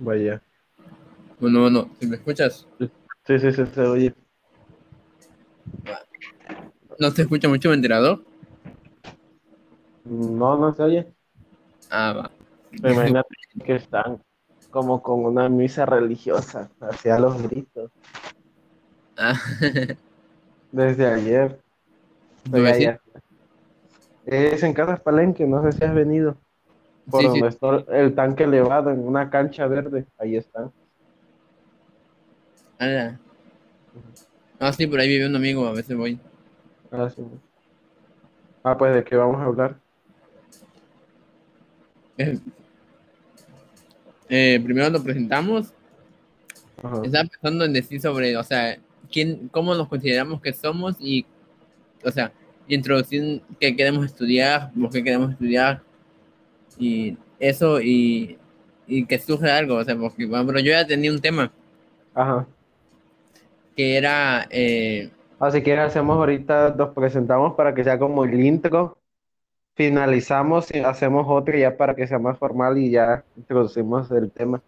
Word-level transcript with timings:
Vaya. 0.00 0.42
Bueno, 1.38 1.60
bueno, 1.62 1.90
¿me 2.00 2.16
escuchas? 2.16 2.66
Sí, 3.26 3.38
sí, 3.38 3.52
sí, 3.52 3.66
se 3.66 3.80
oye. 3.82 4.14
¿No 6.98 7.10
se 7.10 7.22
escucha 7.22 7.48
mucho 7.48 7.70
ventilador? 7.70 8.22
No, 10.04 10.56
no 10.58 10.74
se 10.74 10.82
oye. 10.82 11.14
Ah, 11.90 12.12
va. 12.12 12.30
Imagínate 12.72 13.28
que 13.64 13.76
están 13.76 14.22
como 14.70 15.02
con 15.02 15.24
una 15.24 15.48
misa 15.48 15.86
religiosa, 15.86 16.70
hacia 16.80 17.18
los 17.18 17.42
gritos, 17.42 17.90
Ah, 19.16 19.34
desde 20.72 21.06
ayer. 21.06 21.60
¿tu 22.44 22.50
Pero 22.52 22.64
ya- 22.64 22.72
vecino? 22.72 22.92
ya. 22.92 23.00
Es 24.24 24.62
en 24.62 24.72
Casas 24.72 25.00
Palenque, 25.00 25.46
no 25.46 25.62
sé 25.62 25.72
si 25.72 25.84
has 25.84 25.94
venido. 25.94 26.36
Por 27.08 27.20
Sí, 27.20 27.26
donde 27.26 27.40
sí. 27.40 27.46
está 27.46 27.84
el 27.96 28.14
tanque 28.14 28.44
elevado, 28.44 28.90
en 28.90 29.06
una 29.06 29.30
cancha 29.30 29.66
verde, 29.66 30.06
ahí 30.18 30.36
están. 30.36 30.72
Ala. 32.78 33.18
Ah, 34.58 34.72
sí, 34.72 34.86
por 34.86 35.00
ahí 35.00 35.08
vive 35.08 35.26
un 35.26 35.36
amigo, 35.36 35.66
a 35.66 35.72
veces 35.72 35.96
voy. 35.96 36.18
Ah, 36.90 37.08
sí. 37.08 37.22
Ah, 38.62 38.76
pues, 38.76 38.94
¿de 38.94 39.04
qué 39.04 39.16
vamos 39.16 39.40
a 39.40 39.44
hablar? 39.44 39.76
Eh, 42.18 42.38
eh, 44.28 44.60
primero 44.62 44.90
lo 44.90 45.02
presentamos. 45.02 45.72
Ajá. 46.82 47.00
Estaba 47.04 47.28
pensando 47.28 47.64
en 47.64 47.72
decir 47.72 48.00
sobre, 48.00 48.36
o 48.36 48.42
sea, 48.42 48.78
quién, 49.10 49.48
cómo 49.48 49.74
nos 49.74 49.88
consideramos 49.88 50.40
que 50.40 50.52
somos 50.52 50.96
y, 51.00 51.26
o 52.04 52.10
sea, 52.10 52.32
introducir 52.68 53.42
qué 53.58 53.74
queremos 53.74 54.04
estudiar, 54.06 54.70
por 54.78 54.90
qué 54.90 55.02
queremos 55.02 55.32
estudiar 55.32 55.82
y 56.80 57.16
eso 57.38 57.80
y, 57.80 58.38
y 58.88 59.06
que 59.06 59.18
surja 59.20 59.56
algo, 59.58 59.76
o 59.76 59.84
sea, 59.84 59.96
porque, 59.96 60.26
bueno, 60.26 60.46
pero 60.46 60.60
yo 60.60 60.72
ya 60.72 60.86
tenía 60.86 61.12
un 61.12 61.20
tema 61.20 61.52
Ajá. 62.14 62.46
que 63.76 63.96
era, 63.96 64.46
eh, 64.50 65.10
Ah, 65.40 65.50
si 65.50 65.62
quieres 65.62 65.86
hacemos 65.86 66.16
ahorita, 66.18 66.74
nos 66.76 66.90
presentamos 66.90 67.54
para 67.54 67.74
que 67.74 67.84
sea 67.84 67.98
como 67.98 68.24
el 68.24 68.40
intro, 68.44 68.98
finalizamos 69.76 70.74
y 70.74 70.80
hacemos 70.80 71.26
otro 71.28 71.56
ya 71.56 71.76
para 71.76 71.94
que 71.94 72.06
sea 72.06 72.18
más 72.18 72.38
formal 72.38 72.78
y 72.78 72.90
ya 72.90 73.24
introducimos 73.36 74.10
el 74.12 74.30
tema. 74.30 74.62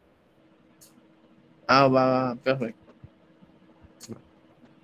ah, 1.68 1.88
va, 1.88 2.06
va, 2.06 2.34
perfecto. 2.36 2.94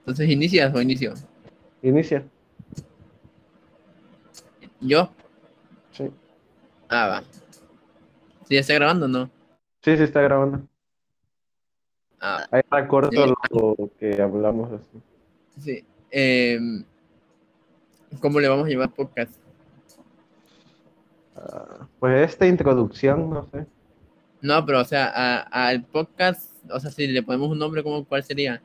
Entonces, 0.00 0.28
¿inicias 0.30 0.74
o 0.74 0.80
inicio? 0.82 1.14
Inicia. 1.82 2.24
¿Yo? 4.80 5.10
Ah, 6.88 7.06
va. 7.08 7.22
¿Sí 8.46 8.54
ya 8.54 8.60
está 8.60 8.74
grabando 8.74 9.06
o 9.06 9.08
no? 9.08 9.30
Sí, 9.82 9.96
sí 9.96 10.02
está 10.02 10.20
grabando. 10.22 10.62
Ah, 12.20 12.46
Ahí 12.50 12.60
está 12.60 12.88
corto 12.88 13.26
lo 13.50 13.90
que 13.98 14.20
hablamos 14.20 14.72
así. 14.72 15.00
sí. 15.60 15.84
Em, 16.10 16.82
¿cómo 18.20 18.40
le 18.40 18.48
vamos 18.48 18.64
a 18.66 18.68
llevar 18.70 18.90
podcast? 18.90 19.32
Ah, 21.36 21.86
pues 22.00 22.30
esta 22.30 22.46
introducción, 22.46 23.28
no 23.30 23.46
sé. 23.52 23.66
No, 24.40 24.64
pero 24.64 24.80
o 24.80 24.84
sea, 24.84 25.40
al 25.42 25.84
podcast, 25.84 26.52
o 26.70 26.80
sea, 26.80 26.90
si 26.90 27.06
le 27.08 27.22
ponemos 27.22 27.50
un 27.50 27.58
nombre, 27.58 27.82
¿cómo, 27.82 28.04
¿cuál 28.04 28.22
sería? 28.24 28.62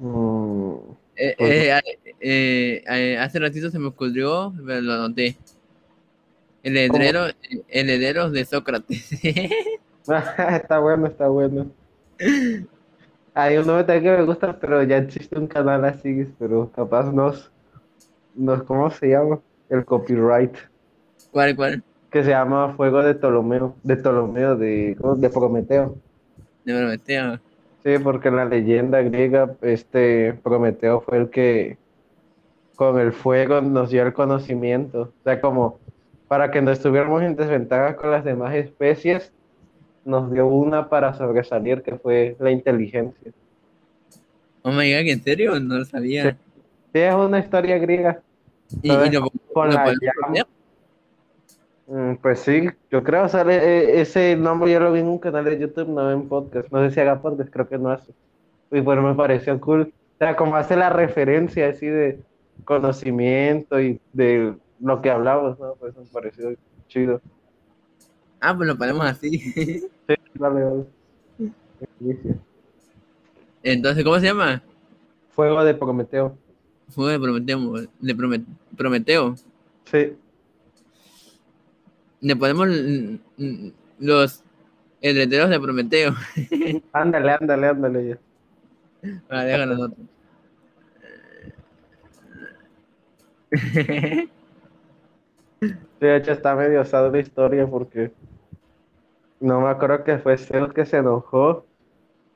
Mm, 0.00 0.74
Eh, 1.16 1.34
Pues- 1.38 1.52
eh, 2.20 2.82
eh, 2.88 3.18
hace 3.18 3.38
ratito 3.38 3.70
se 3.70 3.78
me 3.78 3.86
ocurrió, 3.86 4.52
pero 4.66 4.80
lo 4.80 4.92
anoté. 4.94 5.36
El 6.64 6.76
heredero, 7.68 8.30
de 8.30 8.44
Sócrates. 8.44 9.12
está 10.02 10.78
bueno, 10.80 11.06
está 11.06 11.28
bueno. 11.28 11.70
Hay 13.34 13.56
un 13.58 13.66
nombre 13.66 14.02
que 14.02 14.10
me 14.10 14.22
gusta, 14.22 14.58
pero 14.58 14.82
ya 14.82 14.96
existe 14.98 15.38
un 15.38 15.46
canal 15.46 15.84
así, 15.84 16.26
pero 16.38 16.72
capaz 16.74 17.12
nos, 17.12 17.52
nos, 18.34 18.62
¿cómo 18.64 18.90
se 18.90 19.10
llama? 19.10 19.40
El 19.68 19.84
copyright. 19.84 20.56
¿Cuál, 21.30 21.54
cuál? 21.54 21.84
que 22.14 22.22
se 22.22 22.30
llama 22.30 22.72
Fuego 22.76 23.02
de 23.02 23.16
Ptolomeo, 23.16 23.74
de 23.82 23.96
Ptolomeo, 23.96 24.54
de, 24.54 24.96
de 25.16 25.30
Prometeo. 25.30 25.96
De 26.64 26.72
Prometeo. 26.72 27.40
Sí, 27.82 27.98
porque 28.00 28.28
en 28.28 28.36
la 28.36 28.44
leyenda 28.44 29.02
griega, 29.02 29.56
este 29.62 30.32
Prometeo 30.44 31.00
fue 31.00 31.18
el 31.18 31.30
que 31.30 31.76
con 32.76 33.00
el 33.00 33.12
fuego 33.12 33.60
nos 33.62 33.90
dio 33.90 34.06
el 34.06 34.12
conocimiento. 34.12 35.12
O 35.20 35.22
sea, 35.24 35.40
como 35.40 35.80
para 36.34 36.50
que 36.50 36.60
no 36.60 36.72
estuviéramos 36.72 37.22
en 37.22 37.36
desventaja 37.36 37.94
con 37.94 38.10
las 38.10 38.24
demás 38.24 38.52
especies, 38.56 39.32
nos 40.04 40.32
dio 40.32 40.48
una 40.48 40.88
para 40.88 41.14
sobresalir, 41.14 41.80
que 41.80 41.94
fue 41.96 42.34
la 42.40 42.50
inteligencia. 42.50 43.30
Oh 44.62 44.72
my 44.72 44.92
god, 44.92 45.08
¿en 45.08 45.22
serio? 45.22 45.60
No 45.60 45.78
lo 45.78 45.84
sabía. 45.84 46.36
Sí, 46.92 46.98
es 46.98 47.14
una 47.14 47.38
historia 47.38 47.78
griega. 47.78 48.20
¿Y, 48.82 48.90
y 48.90 49.10
lo, 49.12 49.30
Con 49.52 49.68
lo 49.68 49.74
la 49.74 49.94
llama. 49.94 50.48
Mm, 51.86 52.16
Pues 52.16 52.40
sí, 52.40 52.68
yo 52.90 53.04
creo, 53.04 53.28
sale 53.28 53.54
eh, 53.54 54.00
ese 54.00 54.34
nombre 54.34 54.72
yo 54.72 54.80
lo 54.80 54.90
vi 54.90 55.02
en 55.02 55.06
un 55.06 55.18
canal 55.20 55.44
de 55.44 55.56
YouTube, 55.56 55.88
no 55.88 56.10
en 56.10 56.26
podcast. 56.28 56.68
No 56.72 56.82
sé 56.82 56.92
si 56.92 56.98
haga 56.98 57.22
podcast, 57.22 57.48
creo 57.48 57.68
que 57.68 57.78
no 57.78 57.90
hace. 57.90 58.10
Y 58.72 58.80
bueno, 58.80 59.02
me 59.02 59.14
pareció 59.14 59.60
cool. 59.60 59.82
O 60.16 60.18
sea, 60.18 60.34
como 60.34 60.56
hace 60.56 60.74
la 60.74 60.90
referencia 60.90 61.68
así 61.68 61.86
de 61.86 62.18
conocimiento 62.64 63.80
y 63.80 64.00
de 64.12 64.54
lo 64.80 65.00
que 65.02 65.10
hablamos, 65.10 65.58
¿no? 65.58 65.74
Pues 65.76 65.96
me 65.96 66.04
pareció 66.06 66.54
chido. 66.88 67.20
Ah, 68.40 68.54
pues 68.56 68.68
lo 68.68 68.76
ponemos 68.76 69.06
así. 69.06 69.38
Sí. 69.38 70.14
Entonces, 73.62 74.04
¿cómo 74.04 74.18
se 74.20 74.26
llama? 74.26 74.62
Fuego 75.30 75.64
de 75.64 75.74
Prometeo. 75.74 76.36
Fuego 76.90 77.10
de 77.10 77.18
Prometeo. 77.18 77.72
De 78.00 78.16
Promet- 78.16 78.44
Prometeo. 78.76 79.34
Sí, 79.86 80.16
Le 82.20 82.36
ponemos 82.36 82.68
los 83.98 84.42
herederos 85.00 85.50
de 85.50 85.60
Prometeo. 85.60 86.14
ándale, 86.92 87.32
ándale, 87.32 87.66
ándale 87.68 88.08
ya. 88.08 88.18
Ah, 89.28 89.44
déjalo 89.44 89.76
nota. 89.76 89.96
De 96.00 96.16
hecho 96.16 96.32
está 96.32 96.54
medio 96.54 96.80
osada 96.80 97.08
la 97.08 97.18
historia 97.18 97.66
porque 97.66 98.12
no 99.40 99.60
me 99.60 99.68
acuerdo 99.68 100.04
que 100.04 100.18
fue 100.18 100.36
Zeus 100.36 100.72
que 100.72 100.86
se 100.86 100.98
enojó 100.98 101.66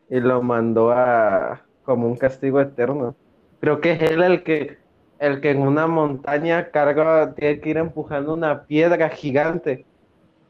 y 0.09 0.21
lo 0.21 0.43
mandó 0.43 0.91
a 0.91 1.62
como 1.84 2.06
un 2.06 2.17
castigo 2.17 2.61
eterno. 2.61 3.15
Creo 3.61 3.81
que 3.81 3.93
es 3.93 4.03
él 4.03 4.22
el 4.22 4.43
que 4.43 4.78
el 5.19 5.41
que 5.41 5.50
en 5.50 5.61
una 5.62 5.87
montaña 5.87 6.71
carga, 6.71 7.34
tiene 7.34 7.61
que 7.61 7.71
ir 7.71 7.77
empujando 7.78 8.34
una 8.34 8.65
piedra 8.65 9.09
gigante, 9.09 9.84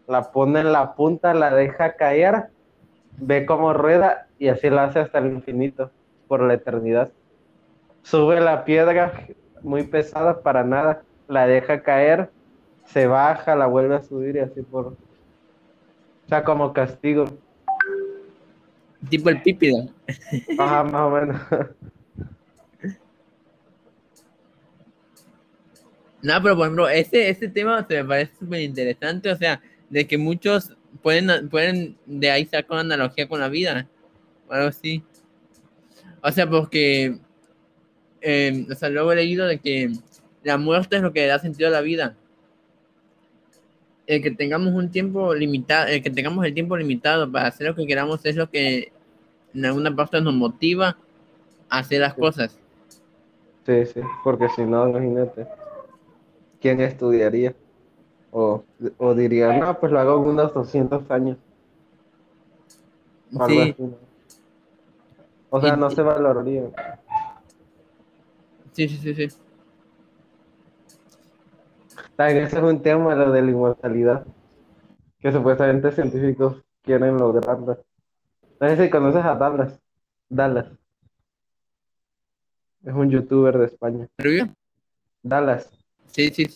la 0.06 0.30
pone 0.30 0.60
en 0.60 0.72
la 0.72 0.94
punta, 0.94 1.32
la 1.32 1.54
deja 1.54 1.94
caer, 1.94 2.48
ve 3.16 3.46
cómo 3.46 3.72
rueda 3.72 4.26
y 4.38 4.48
así 4.48 4.68
la 4.68 4.84
hace 4.84 5.00
hasta 5.00 5.18
el 5.18 5.26
infinito, 5.32 5.90
por 6.26 6.42
la 6.42 6.54
eternidad. 6.54 7.10
Sube 8.02 8.40
la 8.40 8.64
piedra 8.64 9.12
muy 9.62 9.84
pesada 9.84 10.40
para 10.42 10.64
nada, 10.64 11.02
la 11.28 11.46
deja 11.46 11.82
caer 11.82 12.30
se 12.92 13.06
baja, 13.06 13.54
la 13.54 13.66
vuelve 13.66 13.96
a 13.96 14.02
subir 14.02 14.36
y 14.36 14.40
así 14.40 14.62
por. 14.62 14.86
O 14.86 14.96
sea, 16.28 16.44
como 16.44 16.72
castigo. 16.72 17.26
tipo 19.08 19.28
el 19.30 19.42
pípida. 19.42 19.86
Ajá, 20.58 20.84
más 20.84 21.02
o 21.02 21.10
menos. 21.10 21.40
No, 26.20 26.42
pero 26.42 26.56
por 26.56 26.66
ejemplo, 26.66 26.88
este, 26.88 27.28
este 27.28 27.48
tema 27.48 27.86
se 27.86 28.02
me 28.02 28.08
parece 28.08 28.32
súper 28.40 28.60
interesante, 28.62 29.30
o 29.30 29.36
sea, 29.36 29.62
de 29.88 30.06
que 30.06 30.18
muchos 30.18 30.76
pueden, 31.00 31.48
pueden 31.48 31.96
de 32.06 32.30
ahí 32.30 32.44
sacar 32.44 32.72
una 32.72 32.80
analogía 32.80 33.28
con 33.28 33.38
la 33.38 33.48
vida, 33.48 33.88
o 34.48 34.52
algo 34.52 34.68
así. 34.68 35.04
O 36.20 36.32
sea, 36.32 36.48
porque, 36.48 37.18
eh, 38.20 38.66
o 38.68 38.74
sea, 38.74 38.88
luego 38.88 39.12
he 39.12 39.16
leído 39.16 39.46
de 39.46 39.58
que 39.58 39.92
la 40.42 40.58
muerte 40.58 40.96
es 40.96 41.02
lo 41.02 41.12
que 41.12 41.26
da 41.26 41.38
sentido 41.38 41.68
a 41.68 41.72
la 41.72 41.82
vida. 41.82 42.16
El 44.08 44.22
que 44.22 44.30
tengamos 44.30 44.72
un 44.72 44.90
tiempo 44.90 45.34
limitado, 45.34 45.86
el 45.88 46.02
que 46.02 46.08
tengamos 46.08 46.44
el 46.46 46.54
tiempo 46.54 46.76
limitado 46.78 47.30
para 47.30 47.48
hacer 47.48 47.66
lo 47.68 47.74
que 47.74 47.86
queramos 47.86 48.24
es 48.24 48.36
lo 48.36 48.48
que 48.48 48.90
en 49.54 49.64
alguna 49.66 49.94
parte 49.94 50.18
nos 50.22 50.32
motiva 50.34 50.96
a 51.68 51.78
hacer 51.78 52.00
las 52.00 52.14
Sí. 52.14 52.20
cosas. 52.20 52.58
Sí, 53.66 53.84
sí, 53.84 54.00
porque 54.24 54.48
si 54.48 54.62
no, 54.64 54.88
imagínate. 54.88 55.46
¿Quién 56.58 56.80
estudiaría? 56.80 57.54
O, 58.32 58.64
o 58.96 59.14
diría, 59.14 59.52
no, 59.58 59.78
pues 59.78 59.92
lo 59.92 60.00
hago 60.00 60.22
en 60.22 60.28
unos 60.30 60.54
200 60.54 61.10
años. 61.10 61.36
Algo 63.38 63.46
Sí. 63.62 63.76
O 65.50 65.60
sea, 65.60 65.74
Y- 65.74 65.80
no 65.80 65.90
se 65.90 66.00
valoraría. 66.02 66.62
sí, 68.72 68.88
sí, 68.88 68.96
sí, 68.96 69.14
sí. 69.28 69.36
También 72.18 72.46
ese 72.46 72.56
es 72.56 72.62
un 72.64 72.82
tema, 72.82 73.14
lo 73.14 73.30
de 73.30 73.42
la 73.42 73.50
inmortalidad. 73.52 74.26
que 75.20 75.30
supuestamente 75.32 75.92
científicos 75.92 76.62
quieren 76.82 77.16
lograrlo. 77.16 77.78
No 78.60 78.68
sé 78.68 78.76
si 78.84 78.90
conoces 78.90 79.24
a 79.24 79.36
Dallas. 79.36 79.80
Dallas. 80.28 80.66
Es 82.84 82.92
un 82.92 83.08
youtuber 83.08 83.56
de 83.58 83.66
España. 83.66 84.08
¿Rubio? 84.18 84.48
Dallas, 85.22 85.70
Sí, 86.06 86.30
sí. 86.30 86.46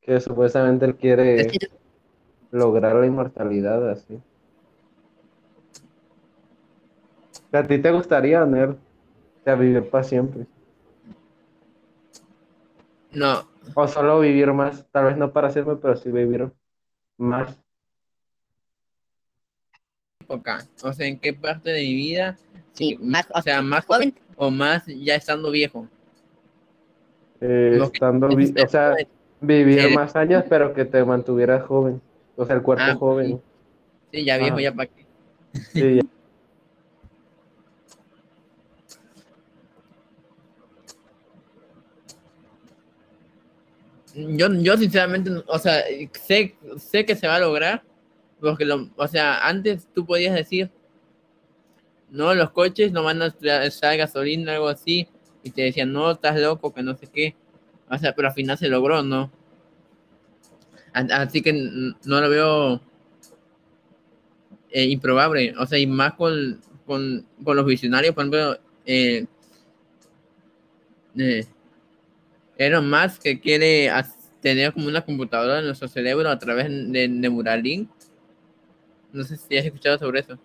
que 0.00 0.18
supuestamente 0.20 0.86
él 0.86 0.94
quiere 0.96 1.40
Es 1.42 1.46
que- 1.52 1.68
lograr 2.50 2.94
la 2.96 3.04
inmortalidad 3.06 3.90
así. 3.90 4.18
¿A 7.52 7.62
ti 7.62 7.78
te 7.78 7.90
gustaría, 7.92 8.44
Nerd? 8.46 8.72
O 8.72 9.44
sea, 9.44 9.54
vivir 9.56 9.90
para 9.90 10.04
siempre. 10.04 10.46
no, 13.12 13.46
O 13.74 13.88
solo 13.88 14.20
vivir 14.20 14.52
más, 14.52 14.86
tal 14.90 15.06
vez 15.06 15.16
no 15.16 15.32
para 15.32 15.50
siempre, 15.50 15.76
pero 15.76 15.96
sí 15.96 16.10
vivir 16.10 16.50
más. 17.16 17.58
época. 20.20 20.66
O 20.82 20.92
sea, 20.92 21.06
¿en 21.06 21.18
qué 21.18 21.32
parte 21.32 21.70
de 21.70 21.80
mi 21.82 21.94
vida? 21.94 22.36
Sí, 22.72 22.96
más, 23.00 23.26
o 23.32 23.40
sea, 23.42 23.62
más 23.62 23.84
joven 23.84 24.14
o 24.36 24.50
más 24.50 24.84
ya 24.86 25.14
estando 25.14 25.50
viejo. 25.50 25.86
Eh, 27.40 27.78
estando, 27.82 28.28
vi- 28.28 28.54
o 28.62 28.68
sea, 28.68 28.96
Sí, 28.96 29.06
vivir 29.40 29.88
Sí. 29.88 29.94
más 29.94 30.16
años, 30.16 30.44
pero 30.48 30.72
que 30.72 30.84
te 30.84 31.04
mantuvieras 31.04 31.64
joven. 31.64 32.00
O 32.36 32.44
sea, 32.46 32.56
el 32.56 32.62
cuerpo 32.62 32.84
Ah, 32.86 32.94
joven. 32.94 33.42
ya 34.12 34.38
viejo, 34.38 34.54
Ajá. 34.54 34.62
ya 34.62 34.72
para 34.74 34.88
qué. 34.90 35.04
Sí, 35.72 35.96
ya. 35.96 36.02
Yo, 44.14 44.52
yo 44.54 44.76
sinceramente, 44.76 45.30
o 45.46 45.58
sea, 45.58 45.82
sé, 46.12 46.54
sé 46.76 47.04
que 47.04 47.16
se 47.16 47.26
va 47.26 47.36
a 47.36 47.40
lograr, 47.40 47.82
porque, 48.40 48.64
lo, 48.64 48.88
o 48.96 49.08
sea, 49.08 49.46
antes 49.46 49.88
tú 49.92 50.06
podías 50.06 50.34
decir, 50.34 50.70
no, 52.10 52.34
los 52.34 52.50
coches 52.50 52.92
no 52.92 53.02
van 53.02 53.22
a 53.22 53.34
usar 53.66 53.96
gasolina, 53.96 54.54
algo 54.54 54.68
así, 54.68 55.08
y 55.42 55.50
te 55.50 55.62
decían, 55.62 55.92
no, 55.92 56.12
estás 56.12 56.38
loco, 56.40 56.72
que 56.72 56.82
no 56.82 56.96
sé 56.96 57.08
qué. 57.08 57.34
O 57.90 57.98
sea, 57.98 58.14
pero 58.14 58.28
al 58.28 58.34
final 58.34 58.56
se 58.56 58.68
logró, 58.68 59.02
¿no? 59.02 59.30
Así 60.92 61.42
que 61.42 61.52
no 61.52 62.20
lo 62.20 62.30
veo 62.30 62.80
eh, 64.70 64.84
improbable, 64.84 65.54
o 65.58 65.66
sea, 65.66 65.78
y 65.78 65.86
más 65.86 66.14
con, 66.14 66.60
con, 66.86 67.26
con 67.42 67.56
los 67.56 67.66
visionarios, 67.66 68.14
por 68.14 68.22
ejemplo, 68.22 68.58
eh, 68.86 69.26
eh, 71.18 71.46
Elon 72.56 72.88
Musk 72.88 73.22
que 73.22 73.40
quiere 73.40 73.90
tener 74.40 74.72
como 74.72 74.88
una 74.88 75.02
computadora 75.04 75.60
en 75.60 75.66
nuestro 75.66 75.88
cerebro 75.88 76.28
a 76.28 76.38
través 76.38 76.66
de 76.68 77.08
Neuralink. 77.08 77.90
No 79.12 79.24
sé 79.24 79.36
si 79.36 79.56
has 79.56 79.64
escuchado 79.64 79.98
sobre 79.98 80.20
eso. 80.20 80.38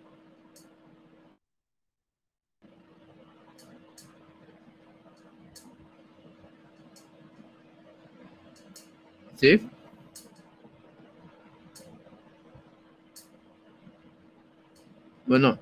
¿Sí? 9.35 9.69
Bueno, 15.25 15.59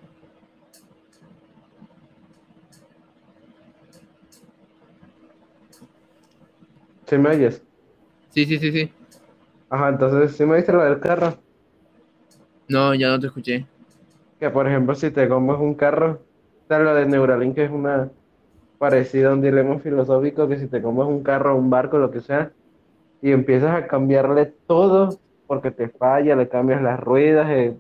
¿Sí 7.08 7.18
me 7.18 7.30
oyes? 7.30 7.64
sí, 8.30 8.46
sí, 8.46 8.60
sí, 8.60 8.72
sí. 8.72 8.92
Ajá, 9.70 9.90
entonces 9.90 10.36
sí 10.38 10.46
me 10.46 10.58
dice 10.58 10.72
lo 10.72 10.84
del 10.84 11.00
carro. 11.00 11.36
No, 12.68 12.94
ya 12.94 13.10
no 13.10 13.20
te 13.20 13.28
escuché. 13.28 13.66
Que 14.40 14.50
por 14.50 14.68
ejemplo, 14.68 14.94
si 14.94 15.10
te 15.10 15.28
compras 15.28 15.60
un 15.60 15.74
carro, 15.74 16.22
sea, 16.68 16.80
lo 16.80 16.94
de 16.94 17.06
Neuralink 17.06 17.58
es 17.58 17.72
una 17.72 18.12
parecida 18.78 19.30
a 19.30 19.34
un 19.34 19.42
dilema 19.42 19.80
filosófico, 19.80 20.48
que 20.48 20.60
si 20.60 20.68
te 20.68 20.82
compras 20.82 21.08
un 21.08 21.24
carro, 21.24 21.56
un 21.56 21.70
barco, 21.70 21.98
lo 21.98 22.12
que 22.12 22.22
sea, 22.22 22.52
y 23.22 23.32
empiezas 23.32 23.76
a 23.76 23.88
cambiarle 23.88 24.54
todo 24.68 25.18
porque 25.48 25.72
te 25.72 25.90
falla, 25.90 26.36
le 26.36 26.50
cambias 26.50 26.82
las 26.82 27.00
ruedas, 27.00 27.50
eh, 27.50 27.78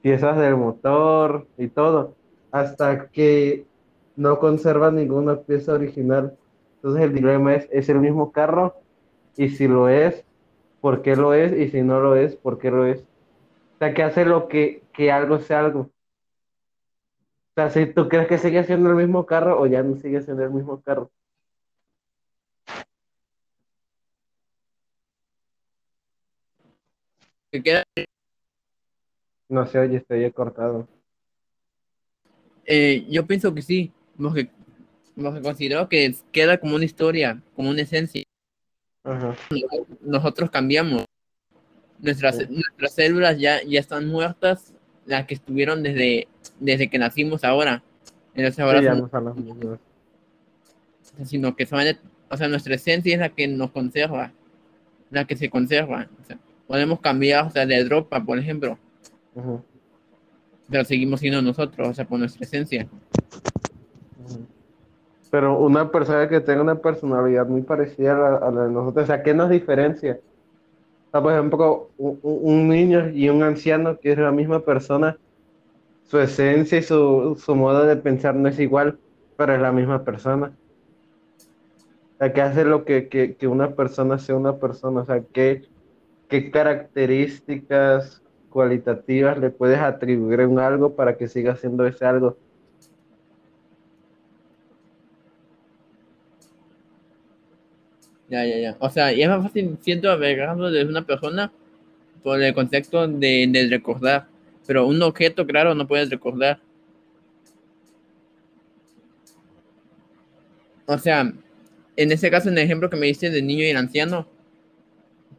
piezas 0.00 0.38
del 0.38 0.56
motor 0.56 1.48
y 1.58 1.68
todo, 1.68 2.14
hasta 2.52 3.08
que 3.08 3.66
no 4.16 4.38
conservas 4.38 4.92
ninguna 4.92 5.40
pieza 5.40 5.72
original. 5.72 6.36
Entonces 6.84 7.04
el 7.04 7.14
dilema 7.14 7.54
es, 7.54 7.66
¿es 7.72 7.88
el 7.88 7.98
mismo 7.98 8.30
carro? 8.30 8.74
Y 9.38 9.48
si 9.48 9.66
lo 9.66 9.88
es, 9.88 10.22
¿por 10.82 11.00
qué 11.00 11.16
lo 11.16 11.32
es? 11.32 11.50
Y 11.58 11.70
si 11.70 11.80
no 11.80 11.98
lo 11.98 12.14
es, 12.14 12.36
¿por 12.36 12.58
qué 12.58 12.70
lo 12.70 12.84
es? 12.84 13.00
O 13.00 13.78
sea, 13.78 13.94
que 13.94 14.02
hace 14.02 14.26
lo 14.26 14.48
que, 14.48 14.82
que 14.92 15.10
algo 15.10 15.38
sea 15.38 15.60
algo. 15.60 15.80
O 15.80 15.90
sea, 17.54 17.70
si 17.70 17.86
tú 17.86 18.06
crees 18.10 18.28
que 18.28 18.36
sigue 18.36 18.64
siendo 18.64 18.90
el 18.90 18.96
mismo 18.96 19.24
carro 19.24 19.58
o 19.58 19.66
ya 19.66 19.82
no 19.82 19.96
sigue 19.96 20.20
siendo 20.20 20.44
el 20.44 20.50
mismo 20.50 20.82
carro. 20.82 21.10
Que 27.50 27.62
queda, 27.62 27.84
No 29.48 29.64
sé, 29.66 29.78
oye, 29.78 29.96
estoy 29.96 30.30
cortado. 30.32 30.86
eh, 32.66 33.06
yo 33.08 33.26
pienso 33.26 33.54
que 33.54 33.62
sí, 33.62 33.90
porque, 34.18 34.50
porque 35.20 35.40
considero 35.42 35.88
que 35.88 36.14
queda 36.32 36.58
como 36.58 36.74
una 36.76 36.84
historia, 36.84 37.40
como 37.54 37.70
una 37.70 37.82
esencia. 37.82 38.22
Ajá. 39.04 39.36
Nosotros 40.02 40.50
cambiamos. 40.50 41.04
Nuestras, 42.00 42.36
Sí. 42.38 42.46
nuestras 42.48 42.94
células 42.94 43.38
ya, 43.38 43.62
ya 43.62 43.80
están 43.80 44.08
muertas, 44.08 44.74
las 45.06 45.26
que 45.26 45.34
estuvieron 45.34 45.82
desde, 45.82 46.26
desde 46.58 46.88
que 46.88 46.98
nacimos 46.98 47.44
ahora. 47.44 47.82
Entonces 48.34 48.58
ahora 48.60 48.78
Sí, 48.80 48.84
ya 48.86 48.96
son- 48.96 49.10
no 49.10 49.78
sino 51.24 51.54
que 51.54 51.66
son, 51.66 51.80
o 52.28 52.36
sea, 52.36 52.48
nuestra 52.48 52.74
esencia 52.74 53.14
es 53.14 53.20
la 53.20 53.28
que 53.28 53.46
nos 53.46 53.70
conserva, 53.70 54.32
la 55.10 55.24
que 55.26 55.36
se 55.36 55.48
conserva. 55.48 56.08
O 56.20 56.24
sea, 56.26 56.38
podemos 56.66 57.00
cambiar, 57.00 57.46
o 57.46 57.50
sea, 57.50 57.64
de 57.66 57.84
ropa, 57.88 58.24
por 58.24 58.38
ejemplo, 58.38 58.78
Ujú, 59.34 59.62
pero 60.68 60.84
seguimos 60.84 61.20
siendo 61.20 61.40
nosotros, 61.42 61.88
o 61.88 61.94
sea, 61.94 62.04
por 62.06 62.18
nuestra 62.18 62.44
esencia. 62.44 62.88
Pero 65.34 65.58
una 65.58 65.90
persona 65.90 66.28
que 66.28 66.38
tenga 66.38 66.62
una 66.62 66.76
personalidad 66.76 67.48
muy 67.48 67.62
parecida 67.62 68.12
a 68.12 68.30
la, 68.30 68.36
a 68.36 68.66
de 68.66 68.72
nosotros, 68.72 69.02
o 69.02 69.06
sea, 69.08 69.24
¿qué 69.24 69.34
nos 69.34 69.50
diferencia? 69.50 70.20
O 71.08 71.10
sea, 71.10 71.20
por 71.20 71.32
ejemplo, 71.32 71.90
un, 71.98 72.68
niño 72.68 73.10
y 73.10 73.28
un 73.30 73.42
anciano 73.42 73.98
que 73.98 74.12
es 74.12 74.18
la 74.18 74.30
misma 74.30 74.60
persona, 74.60 75.18
su 76.04 76.20
esencia 76.20 76.78
y 76.78 76.82
su, 76.84 77.36
su 77.44 77.56
modo 77.56 77.84
de 77.84 77.96
pensar 77.96 78.36
no 78.36 78.48
es 78.48 78.60
igual, 78.60 78.96
pero 79.36 79.56
es 79.56 79.60
la 79.60 79.72
misma 79.72 80.04
persona. 80.04 80.52
O 82.14 82.18
sea, 82.18 82.32
¿qué 82.32 82.40
hace 82.40 82.64
lo 82.64 82.84
que, 82.84 83.08
que, 83.08 83.34
que 83.34 83.48
una 83.48 83.74
persona 83.74 84.18
sea 84.18 84.36
una 84.36 84.58
persona? 84.58 85.00
O 85.00 85.04
sea, 85.04 85.20
¿qué, 85.32 85.64
qué 86.28 86.52
características 86.52 88.22
cualitativas 88.50 89.36
le 89.38 89.50
puedes 89.50 89.80
atribuir 89.80 90.42
un 90.46 90.60
algo 90.60 90.94
para 90.94 91.16
que 91.16 91.26
siga 91.26 91.56
siendo 91.56 91.84
ese 91.86 92.04
algo? 92.06 92.36
Ya, 98.28 98.44
ya, 98.46 98.58
ya. 98.58 98.76
O 98.80 98.90
sea, 98.90 99.12
y 99.12 99.22
es 99.22 99.28
más 99.28 99.42
fácil, 99.42 99.76
siento, 99.80 100.10
averiguarlo 100.10 100.70
de 100.70 100.84
una 100.84 101.04
persona 101.04 101.52
por 102.22 102.42
el 102.42 102.54
concepto 102.54 103.06
de, 103.06 103.46
de 103.48 103.68
recordar, 103.68 104.26
pero 104.66 104.86
un 104.86 105.02
objeto, 105.02 105.46
claro, 105.46 105.74
no 105.74 105.86
puedes 105.86 106.08
recordar. 106.10 106.58
O 110.86 110.98
sea, 110.98 111.32
en 111.96 112.12
ese 112.12 112.30
caso, 112.30 112.48
en 112.48 112.58
el 112.58 112.64
ejemplo 112.64 112.90
que 112.90 112.96
me 112.96 113.06
diste 113.06 113.30
del 113.30 113.46
niño 113.46 113.64
y 113.64 113.68
el 113.68 113.76
anciano, 113.76 114.26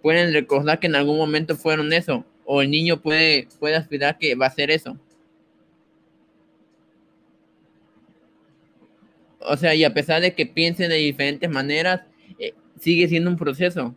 pueden 0.02 0.34
recordar 0.34 0.80
que 0.80 0.88
en 0.88 0.96
algún 0.96 1.18
momento 1.18 1.56
fueron 1.56 1.92
eso, 1.92 2.26
o 2.46 2.62
el 2.62 2.70
niño 2.70 3.02
puede, 3.02 3.48
puede 3.60 3.76
aspirar 3.76 4.18
que 4.18 4.36
va 4.36 4.46
a 4.48 4.52
ser 4.52 4.70
eso. 4.72 4.98
O 9.40 9.58
sea, 9.58 9.76
y 9.76 9.84
a 9.84 9.94
pesar 9.94 10.22
de 10.22 10.34
que 10.34 10.46
piensen 10.46 10.90
de 10.90 10.96
diferentes 10.96 11.50
maneras, 11.50 12.02
sigue 12.86 13.08
siendo 13.08 13.32
un 13.32 13.36
proceso. 13.36 13.96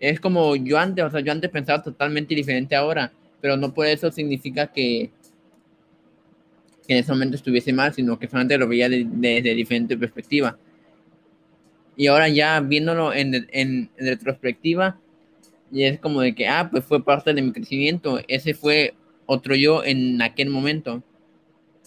Es 0.00 0.18
como 0.18 0.56
yo 0.56 0.78
antes, 0.78 1.04
o 1.04 1.10
sea, 1.10 1.20
yo 1.20 1.30
antes 1.30 1.50
pensaba 1.50 1.82
totalmente 1.82 2.34
diferente 2.34 2.74
ahora, 2.74 3.12
pero 3.42 3.58
no 3.58 3.74
por 3.74 3.86
eso 3.86 4.10
significa 4.10 4.66
que, 4.66 5.10
en 6.88 6.96
ese 6.96 7.12
momento 7.12 7.36
estuviese 7.36 7.70
mal, 7.74 7.92
sino 7.92 8.18
que 8.18 8.26
solamente 8.26 8.56
lo 8.56 8.66
veía 8.66 8.88
de- 8.88 9.06
desde 9.06 9.54
diferente 9.54 9.98
perspectiva. 9.98 10.56
Y 11.98 12.06
ahora 12.06 12.30
ya 12.30 12.58
viéndolo 12.60 13.12
en, 13.12 13.34
en, 13.34 13.46
en 13.50 13.90
retrospectiva, 13.98 14.98
y 15.70 15.84
es 15.84 16.00
como 16.00 16.22
de 16.22 16.34
que, 16.34 16.48
ah, 16.48 16.68
pues 16.70 16.82
fue 16.84 17.04
parte 17.04 17.34
de 17.34 17.42
mi 17.42 17.52
crecimiento, 17.52 18.20
ese 18.26 18.54
fue 18.54 18.94
otro 19.32 19.54
yo 19.54 19.82
en 19.84 20.20
aquel 20.22 20.50
momento. 20.50 21.02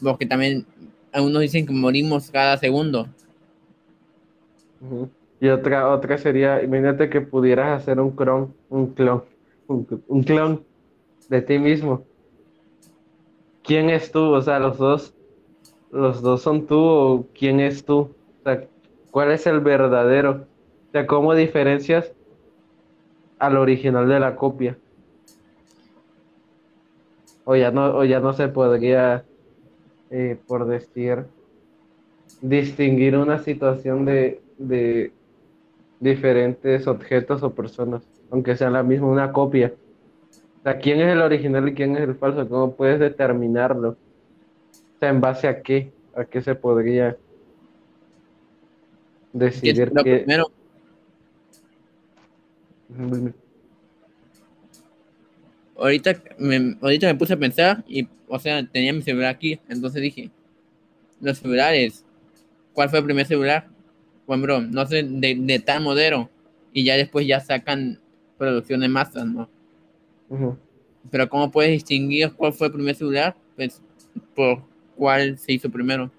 Porque 0.01 0.25
también 0.25 0.65
algunos 1.11 1.41
dicen 1.41 1.65
que 1.65 1.73
morimos 1.73 2.29
cada 2.31 2.57
segundo. 2.57 3.07
Y 5.39 5.47
otra, 5.47 5.89
otra 5.89 6.17
sería, 6.17 6.61
imagínate 6.61 7.09
que 7.09 7.21
pudieras 7.21 7.81
hacer 7.81 7.99
un 7.99 8.11
clon, 8.11 8.53
un 8.69 8.87
clon, 8.93 9.23
un, 9.67 10.03
un 10.07 10.23
clon 10.23 10.63
de 11.29 11.41
ti 11.41 11.57
mismo. 11.57 12.03
¿Quién 13.63 13.89
es 13.89 14.11
tú? 14.11 14.31
O 14.33 14.41
sea, 14.41 14.59
los 14.59 14.77
dos, 14.77 15.13
los 15.91 16.21
dos 16.21 16.41
son 16.41 16.67
tú 16.67 16.77
o 16.77 17.27
quién 17.33 17.59
es 17.59 17.83
tú? 17.85 17.97
O 17.99 18.43
sea, 18.43 18.63
¿cuál 19.11 19.31
es 19.31 19.47
el 19.47 19.59
verdadero? 19.59 20.45
O 20.89 20.91
sea, 20.91 21.07
¿cómo 21.07 21.33
diferencias 21.33 22.11
al 23.39 23.57
original 23.57 24.07
de 24.07 24.19
la 24.19 24.35
copia? 24.35 24.77
O 27.45 27.55
ya 27.55 27.71
no, 27.71 27.95
o 27.95 28.03
ya 28.03 28.19
no 28.19 28.33
se 28.33 28.47
podría, 28.47 29.23
eh, 30.09 30.37
por 30.47 30.65
decir, 30.67 31.25
distinguir 32.41 33.15
una 33.15 33.39
situación 33.39 34.03
de, 34.03 34.41
de 34.57 35.11
diferentes 35.99 36.87
objetos 36.87 37.43
o 37.43 37.53
personas, 37.53 38.03
aunque 38.31 38.55
sean 38.55 38.73
la 38.73 38.83
misma, 38.83 39.07
una 39.07 39.31
copia. 39.31 39.73
O 40.59 40.63
sea, 40.63 40.79
¿quién 40.79 40.99
es 40.99 41.13
el 41.13 41.21
original 41.21 41.67
y 41.69 41.73
quién 41.73 41.95
es 41.95 42.01
el 42.01 42.15
falso? 42.15 42.49
¿Cómo 42.49 42.75
puedes 42.75 42.99
determinarlo? 42.99 43.89
O 43.89 44.99
sea, 44.99 45.09
¿en 45.09 45.21
base 45.21 45.47
a 45.47 45.61
qué? 45.61 45.91
¿A 46.15 46.25
qué 46.25 46.41
se 46.41 46.55
podría 46.55 47.15
¿Qué 49.37 49.45
es 49.45 49.61
decidir 49.61 49.91
lo 49.93 50.03
que... 50.03 50.17
primero? 50.17 50.51
Ahorita 55.77 56.21
me, 56.37 56.77
ahorita 56.81 57.07
me 57.07 57.15
puse 57.15 57.33
a 57.33 57.37
pensar 57.37 57.83
y, 57.87 58.07
o 58.27 58.39
sea, 58.39 58.65
tenía 58.65 58.93
mi 58.93 59.01
celular 59.01 59.29
aquí, 59.29 59.59
entonces 59.67 60.01
dije, 60.01 60.31
los 61.19 61.37
celulares, 61.39 62.05
¿cuál 62.73 62.89
fue 62.89 62.99
el 62.99 63.05
primer 63.05 63.25
celular? 63.25 63.67
Bueno, 64.25 64.43
bro, 64.43 64.61
no 64.61 64.85
sé, 64.85 65.03
de, 65.03 65.35
de 65.35 65.59
tal 65.59 65.83
modelo, 65.83 66.29
y 66.73 66.83
ya 66.83 66.95
después 66.95 67.27
ya 67.27 67.39
sacan 67.39 67.99
producción 68.37 68.81
de 68.81 68.89
masas, 68.89 69.25
¿no? 69.25 69.49
Pero 71.11 71.29
¿cómo 71.29 71.51
puedes 71.51 71.71
distinguir 71.71 72.33
cuál 72.33 72.53
fue 72.53 72.67
el 72.67 72.73
primer 72.73 72.95
celular? 72.95 73.35
Pues 73.55 73.81
por 74.33 74.63
cuál 74.95 75.37
se 75.37 75.53
hizo 75.53 75.69
primero. 75.69 76.09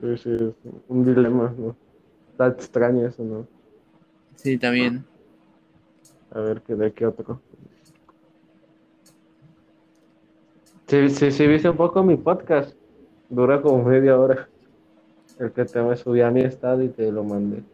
Sí, 0.00 0.16
sí, 0.16 0.30
es 0.30 0.54
un 0.88 1.04
dilema, 1.04 1.54
¿no? 1.58 1.76
Está 2.30 2.48
extraño 2.48 3.06
eso, 3.06 3.22
¿no? 3.24 3.57
Sí, 4.38 4.56
también. 4.56 5.04
A 6.30 6.38
ver, 6.38 6.62
¿qué 6.62 6.76
de 6.76 6.92
qué 6.92 7.06
otro? 7.06 7.40
Sí, 10.86 11.08
sí, 11.10 11.30
sí, 11.32 11.46
viste 11.48 11.68
un 11.68 11.76
poco 11.76 12.04
mi 12.04 12.16
podcast. 12.16 12.76
Dura 13.28 13.60
como 13.60 13.82
media 13.82 14.16
hora. 14.16 14.48
El 15.40 15.50
que 15.50 15.64
te 15.64 15.82
me 15.82 15.96
subí 15.96 16.20
a 16.20 16.30
mi 16.30 16.42
estado 16.42 16.82
y 16.82 16.88
te 16.88 17.10
lo 17.10 17.24
mandé. 17.24 17.64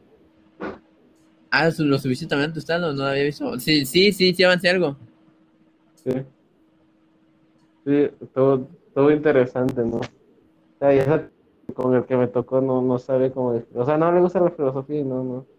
Ah, 1.51 1.69
¿lo 1.79 1.99
subiste 1.99 2.27
también 2.27 2.51
a 2.51 2.53
tu 2.55 2.61
estado? 2.61 2.93
No 2.95 3.03
lo 3.03 3.09
había 3.09 3.25
visto. 3.25 3.61
Sí, 3.61 3.85
sí, 3.85 4.11
sí, 4.13 4.35
sí 4.35 4.43
avancé 4.43 4.71
algo. 4.71 4.97
Sí. 6.03 6.13
Sí, 7.85 8.11
todo, 8.33 8.69
todo 8.95 9.11
interesante, 9.11 9.85
¿no? 9.85 9.99
O 9.99 10.03
sea, 10.79 11.31
con 11.75 11.95
el 11.95 12.05
que 12.07 12.17
me 12.17 12.27
tocó 12.27 12.63
no, 12.63 12.81
no 12.81 12.99
sabe 12.99 13.31
cómo. 13.31 13.63
O 13.75 13.85
sea, 13.85 13.99
no 13.99 14.11
le 14.11 14.21
gusta 14.21 14.41
la 14.41 14.51
filosofía 14.51 15.01
y 15.01 15.05
no, 15.05 15.23
no. 15.23 15.54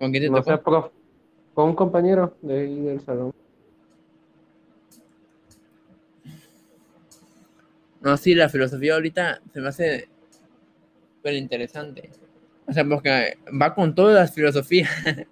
¿Con 0.00 0.10
quién 0.10 0.24
te 0.24 0.30
No 0.30 0.38
tocó? 0.38 0.50
sé, 0.50 0.58
prof- 0.58 0.92
con 1.54 1.68
un 1.68 1.74
compañero 1.76 2.36
de 2.42 2.58
ahí 2.60 2.80
del 2.80 3.00
salón. 3.02 3.32
No, 8.00 8.16
sí, 8.16 8.34
la 8.34 8.48
filosofía 8.48 8.94
ahorita 8.94 9.42
se 9.52 9.60
me 9.60 9.68
hace 9.68 10.08
súper 11.16 11.34
interesante. 11.34 12.10
O 12.66 12.72
sea, 12.72 12.84
porque 12.84 13.36
va 13.60 13.74
con 13.74 13.94
todas 13.94 14.14
las 14.14 14.34
filosofías. 14.34 14.90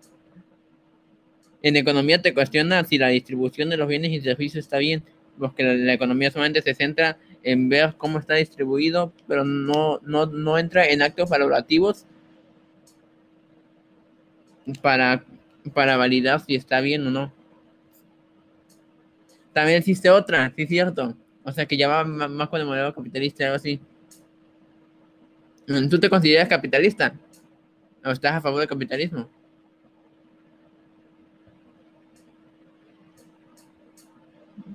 en 1.62 1.76
economía 1.76 2.20
te 2.22 2.34
cuestiona 2.34 2.84
si 2.84 2.98
la 2.98 3.08
distribución 3.08 3.70
de 3.70 3.76
los 3.76 3.88
bienes 3.88 4.12
y 4.12 4.20
servicios 4.20 4.64
está 4.64 4.78
bien, 4.78 5.02
porque 5.38 5.62
la, 5.64 5.74
la 5.74 5.92
economía 5.92 6.30
solamente 6.30 6.62
se 6.62 6.74
centra 6.74 7.18
en 7.42 7.68
ver 7.68 7.94
cómo 7.96 8.18
está 8.18 8.34
distribuido, 8.34 9.12
pero 9.26 9.44
no, 9.44 10.00
no, 10.02 10.26
no 10.26 10.58
entra 10.58 10.86
en 10.88 11.02
actos 11.02 11.28
valorativos 11.30 12.06
para, 14.82 15.24
para 15.74 15.96
validar 15.96 16.40
si 16.40 16.54
está 16.54 16.80
bien 16.80 17.06
o 17.06 17.10
no. 17.10 17.32
También 19.52 19.78
existe 19.78 20.10
otra, 20.10 20.52
sí 20.54 20.62
es 20.62 20.68
cierto. 20.68 21.16
O 21.44 21.52
sea, 21.52 21.66
que 21.66 21.76
ya 21.76 21.88
va 21.88 22.04
más 22.04 22.48
con 22.48 22.60
el 22.60 22.66
modelo 22.66 22.94
capitalista, 22.94 23.44
algo 23.44 23.56
así. 23.56 23.80
¿Tú 25.90 25.98
te 25.98 26.08
consideras 26.08 26.48
capitalista? 26.48 27.14
¿O 28.04 28.10
estás 28.10 28.34
a 28.34 28.40
favor 28.40 28.60
del 28.60 28.68
capitalismo? 28.68 29.28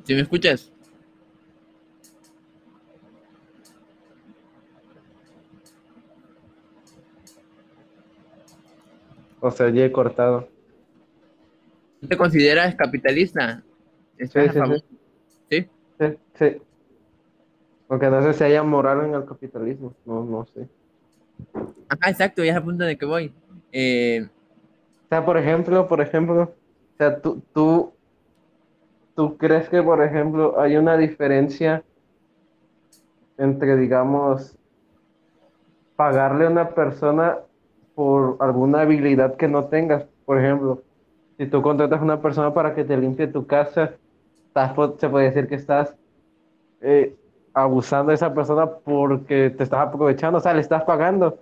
¿Sí 0.03 0.13
me 0.13 0.21
escuchas? 0.21 0.71
O 9.45 9.51
sea, 9.51 9.69
ya 9.69 9.83
he 9.83 9.91
cortado. 9.91 10.47
¿Tú 12.00 12.07
te 12.07 12.15
consideras 12.15 12.75
capitalista? 12.75 13.62
¿Estás 14.17 14.53
Sí, 14.53 14.59
sí, 14.62 14.79
sí. 14.79 14.85
¿Sí? 15.50 15.69
Sí, 16.00 16.17
sí. 16.35 16.62
Aunque 17.89 18.09
no 18.09 18.23
sé 18.23 18.33
si 18.33 18.43
haya 18.45 18.63
moral 18.63 19.03
en 19.03 19.15
el 19.15 19.25
capitalismo. 19.25 19.93
No, 20.05 20.23
no 20.23 20.45
sé. 20.45 20.65
Ajá, 21.89 22.09
exacto, 22.09 22.41
ya 22.41 22.53
es 22.53 22.57
a 22.57 22.63
punto 22.63 22.85
de 22.85 22.97
que 22.97 23.05
voy. 23.05 23.33
Eh, 23.73 24.29
O 25.05 25.07
sea, 25.09 25.25
por 25.25 25.38
ejemplo, 25.38 25.89
por 25.89 26.00
ejemplo, 26.00 26.43
o 26.43 26.97
sea, 26.97 27.19
tú, 27.19 27.43
tú, 27.53 27.91
tú 29.13 29.38
crees 29.38 29.67
que, 29.67 29.83
por 29.83 30.01
ejemplo, 30.01 30.57
hay 30.57 30.77
una 30.77 30.95
diferencia 30.95 31.83
entre, 33.38 33.75
digamos, 33.75 34.55
pagarle 35.97 36.45
a 36.45 36.50
una 36.50 36.69
persona 36.69 37.39
por 37.95 38.38
alguna 38.39 38.81
habilidad 38.81 39.35
que 39.35 39.47
no 39.47 39.65
tengas. 39.65 40.05
Por 40.25 40.39
ejemplo, 40.39 40.81
si 41.38 41.45
tú 41.47 41.62
contratas 41.62 42.00
a 42.00 42.03
una 42.03 42.21
persona 42.21 42.53
para 42.53 42.73
que 42.73 42.83
te 42.83 42.97
limpie 42.97 43.27
tu 43.27 43.45
casa, 43.45 43.93
estás, 44.47 44.73
se 45.00 45.09
puede 45.09 45.25
decir 45.25 45.47
que 45.47 45.55
estás 45.55 45.95
eh, 46.81 47.15
abusando 47.53 48.09
de 48.09 48.15
esa 48.15 48.33
persona 48.33 48.67
porque 48.67 49.50
te 49.50 49.63
estás 49.63 49.88
aprovechando, 49.88 50.38
o 50.38 50.41
sea, 50.41 50.53
le 50.53 50.62
estás 50.62 50.83
pagando, 50.83 51.39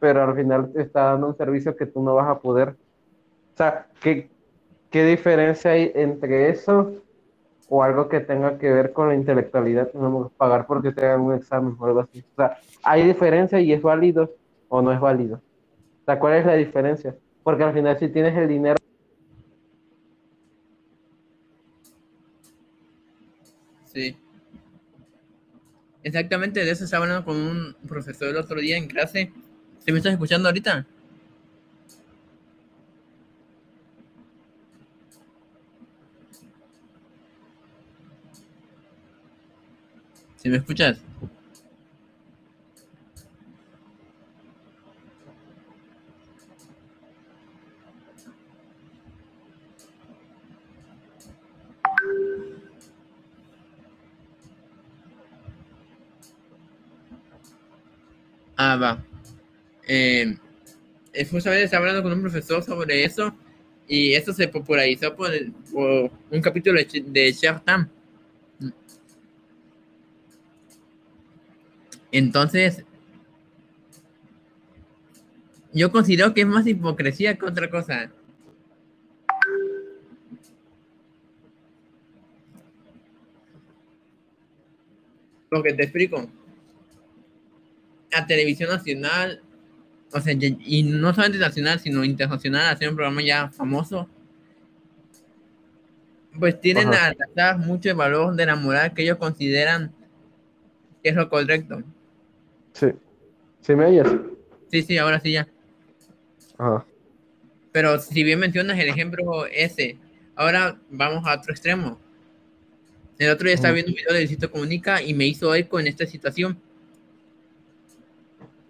pero 0.00 0.22
al 0.22 0.34
final 0.34 0.72
te 0.72 0.82
está 0.82 1.04
dando 1.04 1.28
un 1.28 1.36
servicio 1.36 1.76
que 1.76 1.86
tú 1.86 2.02
no 2.02 2.14
vas 2.14 2.28
a 2.28 2.38
poder. 2.38 2.70
O 2.70 3.56
sea, 3.56 3.86
¿qué, 4.02 4.28
qué 4.90 5.04
diferencia 5.04 5.72
hay 5.72 5.90
entre 5.94 6.50
eso 6.50 6.92
o 7.68 7.82
algo 7.82 8.08
que 8.08 8.20
tenga 8.20 8.58
que 8.58 8.70
ver 8.70 8.92
con 8.92 9.08
la 9.08 9.14
intelectualidad? 9.14 9.90
Digamos, 9.92 10.30
pagar 10.32 10.66
porque 10.66 10.92
te 10.92 11.04
hagan 11.04 11.22
un 11.22 11.34
examen 11.34 11.76
o 11.78 11.86
algo 11.86 12.00
así. 12.00 12.20
O 12.32 12.36
sea, 12.36 12.58
¿hay 12.82 13.06
diferencia 13.06 13.60
y 13.60 13.72
es 13.72 13.82
válido 13.82 14.30
o 14.76 14.82
no 14.82 14.92
es 14.92 15.00
válido? 15.00 15.42
O 16.06 16.18
¿cuál 16.18 16.34
es 16.34 16.46
la 16.46 16.54
diferencia? 16.54 17.16
Porque 17.42 17.64
al 17.64 17.74
final 17.74 17.98
si 17.98 18.08
tienes 18.08 18.36
el 18.36 18.48
dinero, 18.48 18.76
sí. 23.84 24.16
Exactamente, 26.02 26.64
de 26.64 26.70
eso 26.70 26.84
estaba 26.84 27.04
hablando 27.04 27.24
con 27.24 27.36
un 27.36 27.76
profesor 27.88 28.28
el 28.28 28.36
otro 28.36 28.60
día 28.60 28.76
en 28.76 28.86
clase. 28.86 29.32
¿Sí 29.84 29.92
me 29.92 29.98
estás 29.98 30.12
escuchando 30.12 30.48
ahorita? 30.48 30.86
¿Sí 40.36 40.48
me 40.48 40.56
escuchas? 40.58 40.98
Va. 58.80 59.04
Eh, 59.86 60.36
eh, 61.12 61.24
justamente 61.24 61.64
estaba 61.64 61.86
hablando 61.86 62.02
con 62.02 62.12
un 62.12 62.22
profesor 62.22 62.62
sobre 62.62 63.04
eso 63.04 63.34
y 63.88 64.14
eso 64.14 64.32
se 64.32 64.48
popularizó 64.48 65.14
por, 65.14 65.30
un 65.72 66.40
capítulo 66.42 66.78
de, 66.78 67.02
de. 67.06 67.34
Entonces, 72.10 72.84
yo 75.72 75.92
considero 75.92 76.32
que 76.32 76.40
es 76.40 76.46
más 76.46 76.66
hipocresía 76.66 77.36
que 77.36 77.44
otra 77.44 77.70
cosa. 77.70 78.10
Porque 85.50 85.74
te 85.74 85.84
explico. 85.84 86.28
A 88.16 88.26
televisión 88.26 88.70
nacional, 88.70 89.42
o 90.12 90.20
sea, 90.20 90.34
y 90.34 90.82
no 90.82 91.12
solamente 91.12 91.38
nacional, 91.38 91.80
sino 91.80 92.04
internacional, 92.04 92.72
hacer 92.72 92.88
un 92.88 92.96
programa 92.96 93.22
ya 93.22 93.48
famoso, 93.50 94.08
pues 96.38 96.60
tienen 96.60 96.88
a 96.88 97.12
tratar 97.12 97.58
mucho 97.58 97.90
el 97.90 97.96
valor 97.96 98.34
de 98.34 98.46
la 98.46 98.56
moral 98.56 98.92
que 98.94 99.02
ellos 99.02 99.18
consideran 99.18 99.92
que 101.02 101.10
es 101.10 101.16
lo 101.16 101.28
correcto. 101.28 101.82
Sí. 102.72 102.88
¿Sí 103.60 103.74
me 103.74 103.86
oyes? 103.86 104.08
Sí, 104.70 104.82
sí, 104.82 104.98
ahora 104.98 105.20
sí 105.20 105.32
ya. 105.32 105.48
Pero 107.72 107.98
si 107.98 108.22
bien 108.22 108.38
mencionas 108.38 108.78
el 108.78 108.88
ejemplo 108.88 109.46
ese, 109.46 109.98
ahora 110.34 110.78
vamos 110.90 111.26
a 111.26 111.34
otro 111.34 111.52
extremo. 111.52 111.98
El 113.18 113.30
otro 113.30 113.46
día 113.46 113.54
estaba 113.54 113.74
viendo 113.74 113.90
un 113.90 113.96
video 113.96 114.12
de 114.12 114.20
Luisito 114.20 114.50
Comunica 114.50 115.00
y 115.02 115.14
me 115.14 115.26
hizo 115.26 115.54
eco 115.54 115.80
en 115.80 115.86
esta 115.86 116.06
situación. 116.06 116.60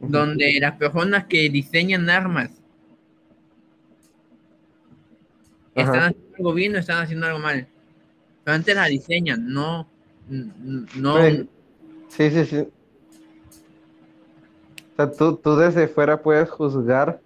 Donde 0.01 0.59
las 0.61 0.77
personas 0.77 1.25
que 1.25 1.49
diseñan 1.49 2.11
armas 2.11 2.51
están 5.75 6.03
haciendo 6.03 6.37
algo 6.37 6.55
bien 6.55 6.75
o 6.75 6.79
están 6.79 7.03
haciendo 7.03 7.27
algo 7.27 7.39
mal. 7.39 7.67
Pero 8.45 8.55
antes 8.55 8.75
la 8.75 8.87
diseñan, 8.87 9.53
no. 9.53 9.89
no 10.29 11.25
sí, 12.09 12.31
sí, 12.31 12.45
sí. 12.45 12.69
O 14.93 14.97
sea, 14.97 15.11
tú, 15.11 15.37
tú 15.37 15.57
desde 15.57 15.89
fuera 15.89 16.23
puedes 16.23 16.49
juzgar 16.49 17.21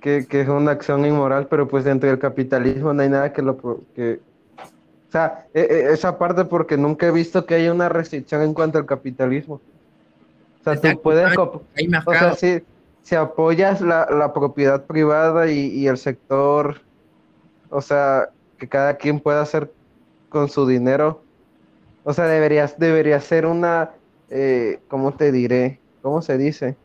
que, 0.00 0.26
es 0.30 0.48
una 0.48 0.72
acción 0.72 1.04
inmoral, 1.04 1.46
pero 1.48 1.68
pues 1.68 1.84
dentro 1.84 2.08
del 2.08 2.18
capitalismo 2.18 2.92
no 2.92 3.02
hay 3.02 3.08
nada 3.08 3.32
que 3.32 3.42
lo... 3.42 3.84
Que, 3.94 4.20
o 5.08 5.12
sea, 5.12 5.46
e, 5.52 5.60
e, 5.60 5.92
esa 5.92 6.16
parte 6.16 6.44
porque 6.44 6.76
nunca 6.76 7.08
he 7.08 7.10
visto 7.10 7.44
que 7.44 7.54
haya 7.54 7.72
una 7.72 7.88
restricción 7.88 8.42
en 8.42 8.54
cuanto 8.54 8.78
al 8.78 8.86
capitalismo. 8.86 9.60
O 10.60 10.64
sea, 10.64 10.80
tú 10.80 11.00
puedes... 11.00 11.36
o 11.36 12.12
sea, 12.12 12.34
si, 12.34 12.62
si 13.02 13.14
apoyas 13.14 13.80
la, 13.80 14.06
la 14.10 14.32
propiedad 14.32 14.84
privada 14.84 15.50
y, 15.50 15.66
y, 15.68 15.88
el 15.88 15.96
sector, 15.96 16.82
o 17.70 17.80
sea, 17.80 18.28
que 18.58 18.68
cada 18.68 18.96
quien 18.96 19.20
pueda 19.20 19.40
hacer 19.40 19.72
con 20.28 20.48
su 20.48 20.66
dinero, 20.66 21.22
o 22.04 22.12
sea, 22.12 22.26
deberías, 22.26 22.78
debería 22.78 23.20
ser 23.20 23.46
una, 23.46 23.90
eh, 24.28 24.80
¿cómo 24.88 25.12
te 25.12 25.32
diré? 25.32 25.80
¿Cómo 26.02 26.22
se 26.22 26.38
dice? 26.38 26.76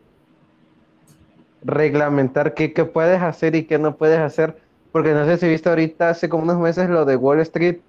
reglamentar 1.65 2.53
qué, 2.53 2.73
qué, 2.73 2.85
puedes 2.85 3.21
hacer 3.21 3.55
y 3.55 3.63
qué 3.63 3.79
no 3.79 3.97
puedes 3.97 4.19
hacer. 4.19 4.55
Porque 4.91 5.11
no 5.11 5.25
sé 5.25 5.37
si 5.37 5.49
viste 5.49 5.67
ahorita, 5.67 6.09
hace 6.09 6.29
como 6.29 6.43
unos 6.43 6.59
meses, 6.59 6.89
lo 6.89 7.03
de 7.03 7.17
Wall 7.17 7.41
Street, 7.41 7.79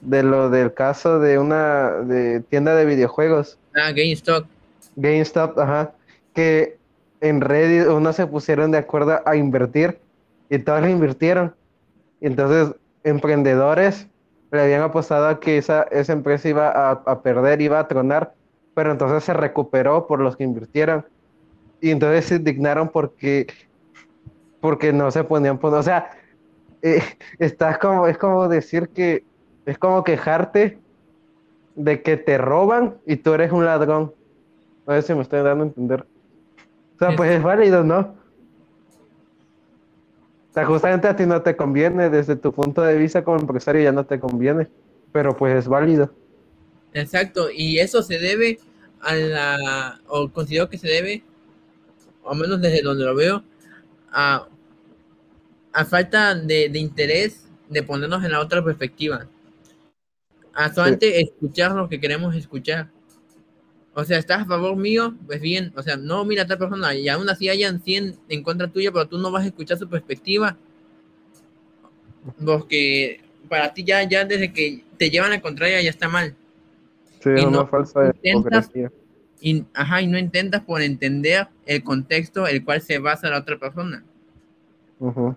de 0.00 0.22
lo 0.22 0.48
del 0.48 0.72
caso 0.72 1.18
de 1.18 1.38
una 1.38 1.90
de 1.90 2.40
tienda 2.40 2.74
de 2.74 2.86
videojuegos. 2.86 3.58
Ah, 3.74 3.90
GameStop. 3.90 4.46
GameStop, 4.96 5.58
ajá. 5.58 5.92
Que 6.34 6.78
en 7.20 7.40
Reddit 7.40 7.88
uno 7.88 8.12
se 8.12 8.26
pusieron 8.26 8.70
de 8.70 8.78
acuerdo 8.78 9.20
a 9.24 9.36
invertir 9.36 9.98
y 10.50 10.58
todos 10.58 10.82
le 10.82 10.90
invirtieron. 10.90 11.54
Entonces, 12.20 12.74
emprendedores 13.04 14.08
le 14.50 14.62
habían 14.62 14.82
apostado 14.82 15.28
a 15.28 15.40
que 15.40 15.58
esa, 15.58 15.84
esa 15.84 16.12
empresa 16.12 16.48
iba 16.48 16.68
a, 16.68 16.90
a 16.90 17.22
perder, 17.22 17.60
iba 17.62 17.78
a 17.78 17.88
tronar, 17.88 18.34
pero 18.74 18.92
entonces 18.92 19.24
se 19.24 19.32
recuperó 19.32 20.06
por 20.06 20.20
los 20.20 20.36
que 20.36 20.44
invirtieron 20.44 21.04
y 21.82 21.90
entonces 21.90 22.26
se 22.26 22.36
indignaron 22.36 22.88
porque, 22.88 23.48
porque 24.60 24.92
no 24.92 25.10
se 25.10 25.24
ponían, 25.24 25.58
o 25.60 25.82
sea, 25.82 26.10
eh, 26.80 27.02
estás 27.40 27.78
como, 27.78 28.06
es 28.06 28.16
como 28.16 28.48
decir 28.48 28.88
que, 28.90 29.24
es 29.66 29.78
como 29.78 30.04
quejarte 30.04 30.78
de 31.74 32.02
que 32.02 32.16
te 32.16 32.38
roban 32.38 32.98
y 33.04 33.16
tú 33.16 33.34
eres 33.34 33.50
un 33.50 33.64
ladrón. 33.64 34.14
A 34.86 34.94
ver 34.94 35.02
si 35.02 35.14
me 35.14 35.22
estoy 35.22 35.42
dando 35.42 35.64
a 35.64 35.66
entender. 35.68 36.06
O 36.96 36.98
sea, 36.98 37.16
pues 37.16 37.30
es 37.30 37.42
válido, 37.42 37.84
¿no? 37.84 37.98
O 40.50 40.54
sea, 40.54 40.66
justamente 40.66 41.08
a 41.08 41.16
ti 41.16 41.24
no 41.24 41.40
te 41.42 41.56
conviene, 41.56 42.10
desde 42.10 42.36
tu 42.36 42.52
punto 42.52 42.82
de 42.82 42.98
vista 42.98 43.24
como 43.24 43.38
empresario 43.38 43.82
ya 43.82 43.92
no 43.92 44.04
te 44.04 44.20
conviene, 44.20 44.68
pero 45.10 45.36
pues 45.36 45.56
es 45.56 45.66
válido. 45.66 46.12
Exacto, 46.92 47.48
y 47.50 47.78
eso 47.78 48.02
se 48.02 48.18
debe 48.18 48.58
a 49.00 49.14
la, 49.14 50.00
o 50.08 50.28
considero 50.30 50.68
que 50.68 50.76
se 50.76 50.88
debe 50.88 51.24
o 52.24 52.34
menos 52.34 52.60
desde 52.60 52.82
donde 52.82 53.04
lo 53.04 53.14
veo, 53.14 53.42
a, 54.10 54.46
falta 55.88 56.34
de, 56.34 56.70
interés 56.74 57.46
de 57.68 57.82
ponernos 57.82 58.24
en 58.24 58.32
la 58.32 58.40
otra 58.40 58.62
perspectiva. 58.62 59.26
A 60.54 60.72
solamente 60.72 61.20
escuchar 61.20 61.72
lo 61.72 61.88
que 61.88 61.98
queremos 61.98 62.34
escuchar. 62.36 62.90
O 63.94 64.04
sea, 64.04 64.18
estás 64.18 64.42
a 64.42 64.44
favor 64.46 64.76
mío, 64.76 65.14
pues 65.26 65.40
bien. 65.40 65.72
O 65.76 65.82
sea, 65.82 65.96
no 65.96 66.24
mira 66.24 66.42
a 66.42 66.44
otra 66.44 66.58
persona 66.58 66.94
y 66.94 67.08
aún 67.08 67.28
así 67.28 67.48
hayan 67.48 67.80
100 67.82 68.16
en 68.28 68.42
contra 68.42 68.68
tuya, 68.68 68.90
pero 68.90 69.06
tú 69.06 69.18
no 69.18 69.30
vas 69.30 69.44
a 69.44 69.48
escuchar 69.48 69.78
su 69.78 69.88
perspectiva. 69.88 70.56
Porque 72.44 73.20
para 73.48 73.74
ti 73.74 73.84
ya, 73.84 74.02
ya 74.04 74.24
desde 74.24 74.52
que 74.52 74.84
te 74.96 75.10
llevan 75.10 75.32
a 75.32 75.40
contraria 75.40 75.82
ya 75.82 75.90
está 75.90 76.08
mal. 76.08 76.34
Sí, 77.20 77.30
es 77.36 77.44
una 77.44 77.66
falsa 77.66 78.12
y, 79.42 79.64
ajá, 79.74 80.00
y 80.00 80.06
no 80.06 80.18
intentas 80.18 80.62
por 80.62 80.82
entender 80.82 81.48
el 81.66 81.82
contexto 81.82 82.46
el 82.46 82.64
cual 82.64 82.80
se 82.80 82.98
basa 82.98 83.28
la 83.28 83.38
otra 83.38 83.58
persona. 83.58 84.04
O 85.00 85.36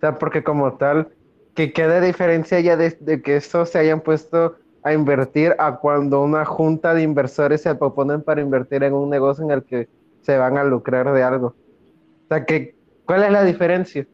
sea, 0.00 0.18
porque 0.18 0.44
como 0.44 0.72
tal, 0.74 1.08
que 1.54 1.72
quede 1.72 2.00
diferencia 2.00 2.60
ya 2.60 2.76
de, 2.76 3.20
que 3.22 3.36
estos 3.36 3.70
se 3.70 3.80
hayan 3.80 4.00
puesto 4.00 4.56
a 4.82 4.92
invertir 4.92 5.54
a 5.58 5.76
cuando 5.76 6.22
una 6.22 6.44
junta 6.44 6.94
de 6.94 7.02
inversores 7.02 7.62
se 7.62 7.74
proponen 7.74 8.22
para 8.22 8.40
invertir 8.40 8.82
en 8.82 8.94
un 8.94 9.10
negocio 9.10 9.44
en 9.44 9.50
el 9.50 9.62
que 9.62 9.88
se 10.22 10.36
van 10.36 10.58
a 10.58 10.64
lucrar 10.64 11.12
de 11.12 11.22
algo. 11.22 11.48
O 11.48 12.28
sea, 12.28 12.44
que, 12.44 12.74
¿cuál 13.04 13.24
es 13.24 13.30
la 13.30 13.44
diferencia? 13.44 14.06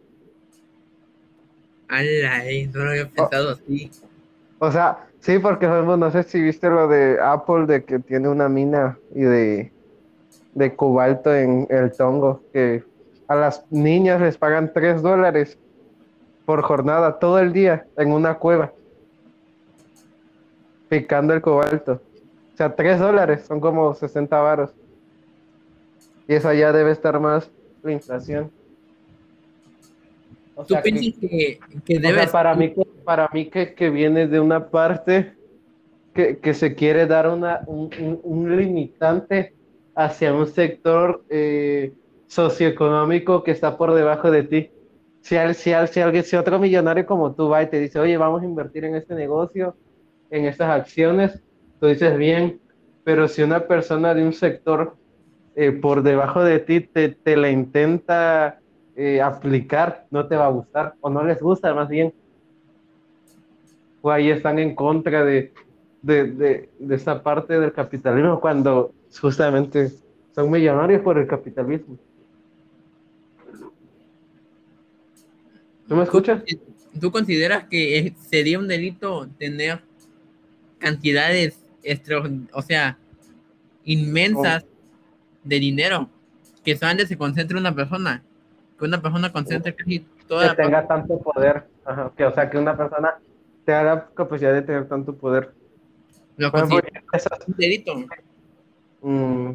Ala, 1.88 2.42
no 2.72 2.84
lo 2.84 2.90
había 2.90 3.08
pensado 3.08 3.50
así. 3.50 3.90
O 4.58 4.70
sea, 4.70 5.08
Sí, 5.20 5.38
porque 5.38 5.66
no 5.66 6.10
sé 6.10 6.22
si 6.22 6.40
viste 6.40 6.70
lo 6.70 6.88
de 6.88 7.18
Apple, 7.20 7.66
de 7.66 7.84
que 7.84 7.98
tiene 7.98 8.28
una 8.28 8.48
mina 8.48 8.98
y 9.14 9.22
de, 9.22 9.72
de 10.54 10.76
cobalto 10.76 11.34
en 11.34 11.66
el 11.70 11.92
Tongo, 11.92 12.42
que 12.52 12.84
a 13.26 13.34
las 13.34 13.64
niñas 13.70 14.20
les 14.20 14.38
pagan 14.38 14.72
3 14.72 15.02
dólares 15.02 15.58
por 16.46 16.62
jornada, 16.62 17.18
todo 17.18 17.38
el 17.40 17.52
día, 17.52 17.86
en 17.96 18.12
una 18.12 18.34
cueva, 18.34 18.72
picando 20.88 21.34
el 21.34 21.40
cobalto. 21.40 22.00
O 22.54 22.56
sea, 22.56 22.74
3 22.74 22.98
dólares, 22.98 23.44
son 23.46 23.60
como 23.60 23.94
60 23.94 24.40
varos. 24.40 24.70
Y 26.26 26.34
eso 26.34 26.52
ya 26.52 26.72
debe 26.72 26.90
estar 26.90 27.18
más 27.20 27.50
la 27.82 27.92
inflación. 27.92 28.50
¿Tú 30.66 30.74
piensas 30.82 31.14
que, 31.20 31.60
que, 31.84 31.98
debe 32.00 32.26
para 32.26 32.54
mí, 32.54 32.74
para 33.04 33.28
mí 33.32 33.48
que, 33.48 33.74
que 33.74 33.90
viene 33.90 34.26
de 34.26 34.40
una 34.40 34.68
parte 34.68 35.34
que, 36.12 36.38
que 36.38 36.52
se 36.52 36.74
quiere 36.74 37.06
dar 37.06 37.28
una, 37.28 37.62
un, 37.66 38.20
un, 38.24 38.56
limitante 38.56 39.54
hacia 39.94 40.34
un 40.34 40.48
sector 40.48 41.22
eh, 41.28 41.92
socioeconómico 42.26 43.44
que 43.44 43.52
está 43.52 43.76
por 43.76 43.94
debajo 43.94 44.32
de 44.32 44.42
ti. 44.42 44.70
Si, 45.20 45.36
si, 45.54 45.70
si, 45.92 46.00
alguien, 46.00 46.24
si 46.24 46.34
otro 46.34 46.58
millonario 46.58 47.06
como 47.06 47.32
tú 47.34 47.48
va 47.48 47.62
y 47.62 47.68
te 47.68 47.78
dice, 47.78 48.00
oye, 48.00 48.16
vamos 48.16 48.42
a 48.42 48.44
invertir 48.44 48.84
en 48.84 48.96
este 48.96 49.14
negocio, 49.14 49.76
en 50.30 50.44
estas 50.44 50.70
acciones, 50.70 51.42
tú 51.80 51.86
dices 51.86 52.16
bien, 52.16 52.60
pero 53.04 53.28
si 53.28 53.42
una 53.42 53.66
persona 53.66 54.14
de 54.14 54.22
un 54.22 54.32
sector 54.32 54.96
eh, 55.56 55.72
por 55.72 56.02
debajo 56.02 56.44
de 56.44 56.58
ti 56.58 56.80
te, 56.80 57.08
te 57.08 57.36
la 57.36 57.50
intenta 57.50 58.60
eh, 58.96 59.20
aplicar, 59.20 60.06
no 60.10 60.26
te 60.26 60.36
va 60.36 60.46
a 60.46 60.50
gustar, 60.50 60.94
o 61.00 61.10
no 61.10 61.24
les 61.24 61.40
gusta 61.40 61.72
más 61.74 61.88
bien. 61.88 62.12
O 64.02 64.10
ahí 64.10 64.30
están 64.30 64.58
en 64.58 64.74
contra 64.74 65.24
de, 65.24 65.52
de, 66.02 66.68
de, 66.78 66.94
esa 66.94 67.22
parte 67.22 67.58
del 67.58 67.72
capitalismo 67.72 68.40
cuando 68.40 68.92
justamente 69.20 69.90
son 70.34 70.50
millonarios 70.50 71.02
por 71.02 71.18
el 71.18 71.26
capitalismo. 71.26 71.96
¿Tú 75.88 75.96
me 75.96 76.02
escuchas? 76.02 76.42
¿Tú 77.00 77.10
consideras 77.10 77.64
que 77.68 78.14
sería 78.28 78.58
un 78.58 78.68
delito 78.68 79.26
tener 79.38 79.80
cantidades, 80.78 81.58
o 82.52 82.62
sea, 82.62 82.98
inmensas 83.84 84.64
de 85.44 85.58
dinero 85.58 86.08
que 86.64 86.76
solamente 86.76 87.06
se 87.06 87.16
concentre 87.16 87.56
una 87.56 87.74
persona? 87.74 88.22
que 88.78 88.84
una 88.84 89.02
persona 89.02 89.32
concentre 89.32 89.74
casi 89.74 90.06
toda 90.26 90.50
que 90.50 90.62
tenga 90.62 90.86
tanto 90.86 91.18
poder, 91.18 91.64
que 92.16 92.24
o 92.24 92.32
sea 92.32 92.48
que 92.48 92.58
una 92.58 92.76
persona 92.76 93.18
tenga 93.64 93.82
la 93.82 94.08
capacidad 94.14 94.52
de 94.52 94.62
tener 94.62 94.86
tanto 94.88 95.14
poder. 95.14 95.52
Lo 96.36 96.52
un 96.52 97.54
delito. 97.56 97.94
Mm, 99.02 99.50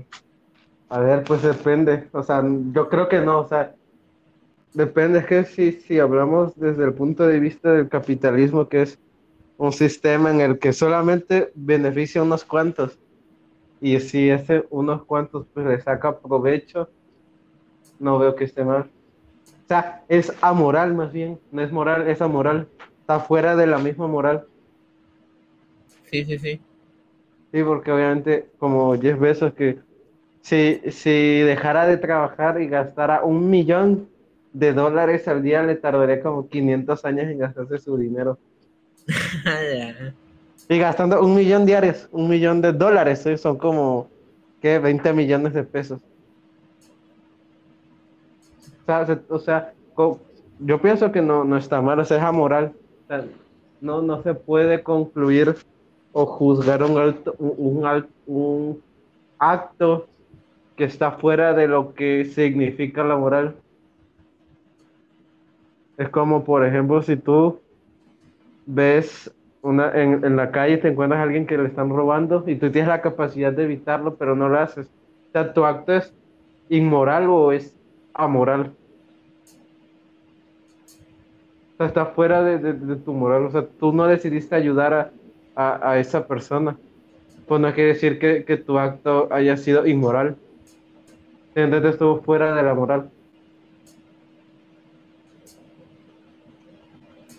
a 0.89 0.99
ver, 0.99 1.23
pues 1.23 1.41
depende, 1.41 2.07
o 2.11 2.21
sea, 2.23 2.43
yo 2.71 2.89
creo 2.89 3.07
que 3.07 3.21
no, 3.21 3.39
o 3.39 3.47
sea, 3.47 3.73
depende, 4.73 5.19
es 5.19 5.25
que 5.25 5.43
si, 5.45 5.71
si 5.71 5.99
hablamos 5.99 6.53
desde 6.59 6.83
el 6.83 6.93
punto 6.93 7.25
de 7.25 7.39
vista 7.39 7.71
del 7.71 7.87
capitalismo, 7.87 8.67
que 8.67 8.81
es 8.81 8.99
un 9.57 9.71
sistema 9.71 10.31
en 10.31 10.41
el 10.41 10.59
que 10.59 10.73
solamente 10.73 11.51
beneficia 11.55 12.21
a 12.21 12.23
unos 12.23 12.43
cuantos, 12.43 12.97
y 13.81 13.99
si 13.99 14.29
ese 14.29 14.65
unos 14.69 15.03
cuantos 15.05 15.45
pues 15.53 15.65
le 15.65 15.81
saca 15.81 16.17
provecho, 16.17 16.89
no 17.99 18.17
veo 18.17 18.35
que 18.35 18.45
esté 18.45 18.63
mal. 18.63 18.89
O 19.45 19.67
sea, 19.67 20.03
es 20.07 20.33
amoral 20.41 20.93
más 20.93 21.11
bien, 21.11 21.39
no 21.51 21.61
es 21.61 21.71
moral, 21.71 22.07
es 22.07 22.21
amoral. 22.21 22.67
Está 23.01 23.19
fuera 23.19 23.55
de 23.55 23.67
la 23.67 23.77
misma 23.77 24.07
moral. 24.07 24.45
Sí, 26.09 26.23
sí, 26.23 26.37
sí. 26.37 26.61
Sí, 27.51 27.63
porque 27.63 27.91
obviamente 27.91 28.47
como 28.57 28.99
Jeff 28.99 29.19
Bezos 29.19 29.53
que 29.53 29.79
si, 30.41 30.81
si 30.91 31.39
dejara 31.41 31.85
de 31.85 31.97
trabajar 31.97 32.61
y 32.61 32.67
gastara 32.67 33.23
un 33.23 33.49
millón 33.49 34.09
de 34.53 34.73
dólares 34.73 35.27
al 35.27 35.43
día, 35.43 35.63
le 35.63 35.75
tardaría 35.75 36.21
como 36.21 36.47
500 36.47 37.05
años 37.05 37.25
en 37.25 37.39
gastarse 37.39 37.79
su 37.79 37.97
dinero. 37.97 38.37
Y 40.69 40.79
gastando 40.79 41.21
un 41.21 41.35
millón 41.35 41.65
diarios, 41.65 42.07
un 42.11 42.29
millón 42.29 42.61
de 42.61 42.71
dólares, 42.71 43.25
¿eh? 43.25 43.37
son 43.37 43.57
como, 43.57 44.07
¿qué? 44.61 44.79
20 44.79 45.11
millones 45.11 45.53
de 45.53 45.63
pesos. 45.63 46.01
O 49.29 49.39
sea, 49.39 49.73
yo 50.59 50.81
pienso 50.81 51.11
que 51.11 51.21
no, 51.21 51.43
no 51.43 51.57
está 51.57 51.81
mal, 51.81 51.99
o 51.99 52.05
sea, 52.05 52.17
es 52.17 52.23
amoral. 52.23 52.73
O 53.09 53.13
no, 53.81 54.01
no 54.01 54.23
se 54.23 54.33
puede 54.33 54.81
concluir 54.81 55.55
o 56.13 56.25
juzgar 56.25 56.81
un, 56.83 56.97
alto, 56.97 57.35
un, 57.39 57.85
un 57.85 58.07
un 58.25 58.81
acto 59.37 60.07
que 60.77 60.85
está 60.85 61.11
fuera 61.11 61.53
de 61.53 61.67
lo 61.67 61.93
que 61.93 62.25
significa 62.25 63.03
la 63.03 63.17
moral. 63.17 63.55
Es 65.97 66.09
como, 66.09 66.43
por 66.43 66.65
ejemplo, 66.65 67.01
si 67.01 67.17
tú 67.17 67.59
ves 68.65 69.33
una, 69.61 69.91
en, 69.93 70.23
en 70.25 70.35
la 70.35 70.51
calle, 70.51 70.77
te 70.77 70.89
encuentras 70.89 71.19
a 71.19 71.23
alguien 71.23 71.45
que 71.47 71.57
le 71.57 71.67
están 71.69 71.89
robando 71.89 72.43
y 72.47 72.57
tú 72.57 72.71
tienes 72.71 72.89
la 72.89 73.01
capacidad 73.01 73.53
de 73.53 73.63
evitarlo, 73.63 74.17
pero 74.17 74.35
no 74.35 74.49
lo 74.49 74.59
haces. 74.59 74.87
O 74.87 75.31
sea, 75.33 75.53
tu 75.53 75.65
acto 75.65 75.93
es 75.93 76.13
inmoral 76.69 77.29
o 77.29 77.51
es 77.51 77.77
amoral. 78.13 78.77
O 81.73 81.77
sea, 81.77 81.87
está 81.87 82.05
fuera 82.07 82.43
de, 82.43 82.57
de- 82.73 82.95
tu 82.97 83.13
moral. 83.13 83.45
O 83.45 83.51
sea, 83.51 83.67
tú 83.67 83.93
no 83.93 84.05
decidiste 84.07 84.55
ayudar 84.55 84.93
a, 84.93 85.13
a- 85.55 85.91
a 85.91 85.99
esa 85.99 86.27
persona. 86.27 86.77
Pues 87.47 87.61
no 87.61 87.73
quiere 87.73 87.93
decir 87.93 88.19
que, 88.19 88.45
que 88.45 88.57
tu 88.57 88.77
acto 88.79 89.27
haya 89.31 89.57
sido 89.57 89.85
inmoral. 89.87 90.37
Entonces 91.55 91.91
estuvo 91.93 92.21
fuera 92.21 92.53
de 92.55 92.63
la 92.63 92.73
moral. 92.73 93.11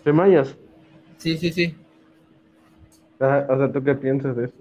¿Te 0.03 0.13
mayas? 0.13 0.57
Sí, 1.25 1.37
sí, 1.39 1.51
sí. 1.51 1.73
Ah, 3.19 3.47
O 3.49 3.57
sea, 3.57 3.71
¿tú 3.71 3.83
qué 3.83 3.95
piensas 3.95 4.35
de 4.37 4.45
eso? 4.45 4.53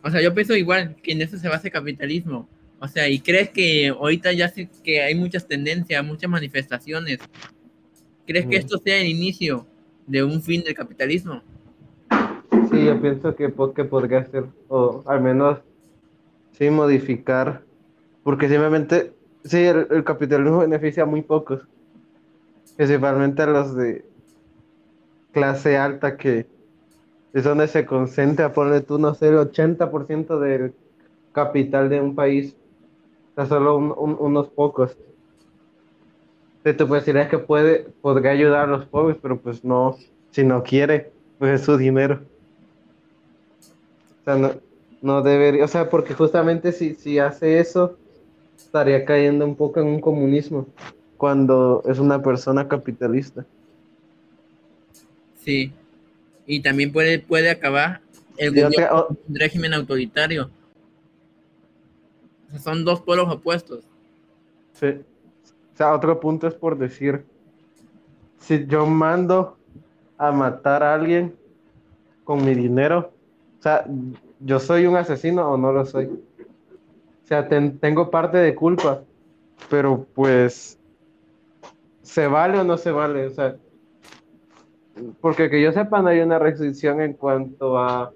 O 0.00 0.08
sea, 0.08 0.22
yo 0.22 0.32
pienso 0.32 0.54
igual 0.54 0.94
que 1.02 1.10
en 1.10 1.22
eso 1.22 1.36
se 1.38 1.48
basa 1.48 1.66
el 1.66 1.72
capitalismo. 1.72 2.48
O 2.78 2.86
sea, 2.86 3.08
y 3.08 3.18
crees 3.18 3.50
que 3.50 3.88
ahorita 3.88 4.30
ya 4.32 4.48
sé 4.48 4.68
que 4.84 5.02
hay 5.02 5.16
muchas 5.16 5.48
tendencias, 5.48 6.04
muchas 6.04 6.30
manifestaciones. 6.30 7.18
¿Crees 8.28 8.46
que 8.46 8.58
Mm. 8.58 8.60
esto 8.60 8.78
sea 8.78 9.00
el 9.00 9.08
inicio 9.08 9.66
de 10.06 10.22
un 10.22 10.40
fin 10.40 10.62
del 10.62 10.76
capitalismo? 10.76 11.42
Sí, 12.70 12.84
yo 12.84 13.00
pienso 13.00 13.34
que, 13.34 13.52
que 13.74 13.84
podría 13.84 14.24
ser, 14.26 14.44
o 14.68 15.02
al 15.04 15.20
menos, 15.20 15.58
sí, 16.56 16.70
modificar, 16.70 17.64
porque 18.22 18.48
simplemente, 18.48 19.14
sí, 19.42 19.64
el, 19.64 19.88
el 19.90 20.04
capitalismo 20.04 20.58
beneficia 20.68 21.02
a 21.02 21.06
muy 21.06 21.22
pocos, 21.22 21.66
principalmente 22.76 23.42
a 23.42 23.46
los 23.46 23.74
de 23.74 24.11
clase 25.32 25.76
alta, 25.76 26.16
que 26.16 26.46
es 27.32 27.44
donde 27.44 27.68
se 27.68 27.86
concentra, 27.86 28.52
ponle 28.52 28.80
tú, 28.82 28.98
no 28.98 29.14
sé, 29.14 29.28
el 29.28 29.36
80% 29.38 30.38
del 30.38 30.74
capital 31.32 31.88
de 31.88 32.00
un 32.00 32.14
país, 32.14 32.56
o 33.32 33.34
sea, 33.36 33.46
solo 33.46 33.76
un- 33.76 33.94
un- 33.96 34.16
unos 34.20 34.48
pocos. 34.50 34.96
Sí, 36.64 36.74
tú 36.74 36.86
puedes 36.86 37.04
decir, 37.04 37.20
es 37.20 37.28
que 37.28 37.38
puede, 37.38 37.86
podría 38.00 38.32
ayudar 38.32 38.64
a 38.64 38.66
los 38.66 38.86
pobres, 38.86 39.16
pero 39.20 39.40
pues 39.40 39.64
no, 39.64 39.96
si 40.30 40.44
no 40.44 40.62
quiere, 40.62 41.12
pues 41.38 41.60
es 41.60 41.66
su 41.66 41.76
dinero. 41.76 42.20
O 44.20 44.24
sea, 44.24 44.36
no, 44.36 44.50
no 45.00 45.22
debería, 45.22 45.64
o 45.64 45.68
sea, 45.68 45.90
porque 45.90 46.14
justamente 46.14 46.72
si, 46.72 46.94
si 46.94 47.18
hace 47.18 47.58
eso, 47.58 47.96
estaría 48.56 49.04
cayendo 49.04 49.44
un 49.44 49.56
poco 49.56 49.80
en 49.80 49.88
un 49.88 50.00
comunismo, 50.00 50.66
cuando 51.16 51.82
es 51.86 51.98
una 51.98 52.22
persona 52.22 52.68
capitalista. 52.68 53.44
Sí. 55.44 55.72
Y 56.46 56.60
también 56.60 56.92
puede, 56.92 57.18
puede 57.18 57.50
acabar 57.50 58.00
el 58.36 58.64
otra- 58.64 58.94
o- 58.94 59.06
con 59.08 59.18
un 59.28 59.34
régimen 59.36 59.74
autoritario. 59.74 60.50
O 62.48 62.50
sea, 62.50 62.58
son 62.60 62.84
dos 62.84 63.00
polos 63.00 63.28
opuestos. 63.30 63.84
sí. 64.74 65.00
O 65.74 65.76
sea, 65.76 65.94
otro 65.94 66.20
punto 66.20 66.46
es 66.46 66.54
por 66.54 66.76
decir, 66.76 67.24
si 68.38 68.66
yo 68.66 68.84
mando 68.86 69.56
a 70.18 70.30
matar 70.30 70.82
a 70.82 70.92
alguien 70.94 71.34
con 72.24 72.44
mi 72.44 72.54
dinero, 72.54 73.10
o 73.58 73.62
sea, 73.62 73.86
yo 74.40 74.60
soy 74.60 74.86
un 74.86 74.96
asesino 74.96 75.48
o 75.50 75.56
no 75.56 75.72
lo 75.72 75.86
soy. 75.86 76.04
O 76.04 77.26
sea, 77.26 77.48
ten- 77.48 77.78
tengo 77.78 78.10
parte 78.10 78.36
de 78.36 78.54
culpa, 78.54 79.02
pero 79.70 80.06
pues, 80.14 80.78
¿se 82.02 82.26
vale 82.26 82.58
o 82.58 82.64
no 82.64 82.76
se 82.76 82.90
vale? 82.90 83.26
O 83.26 83.30
sea, 83.30 83.56
porque 85.20 85.48
que 85.48 85.62
yo 85.62 85.72
sepa, 85.72 86.02
no 86.02 86.08
hay 86.08 86.20
una 86.20 86.38
restricción 86.38 87.00
en 87.00 87.14
cuanto 87.14 87.78
a, 87.78 88.12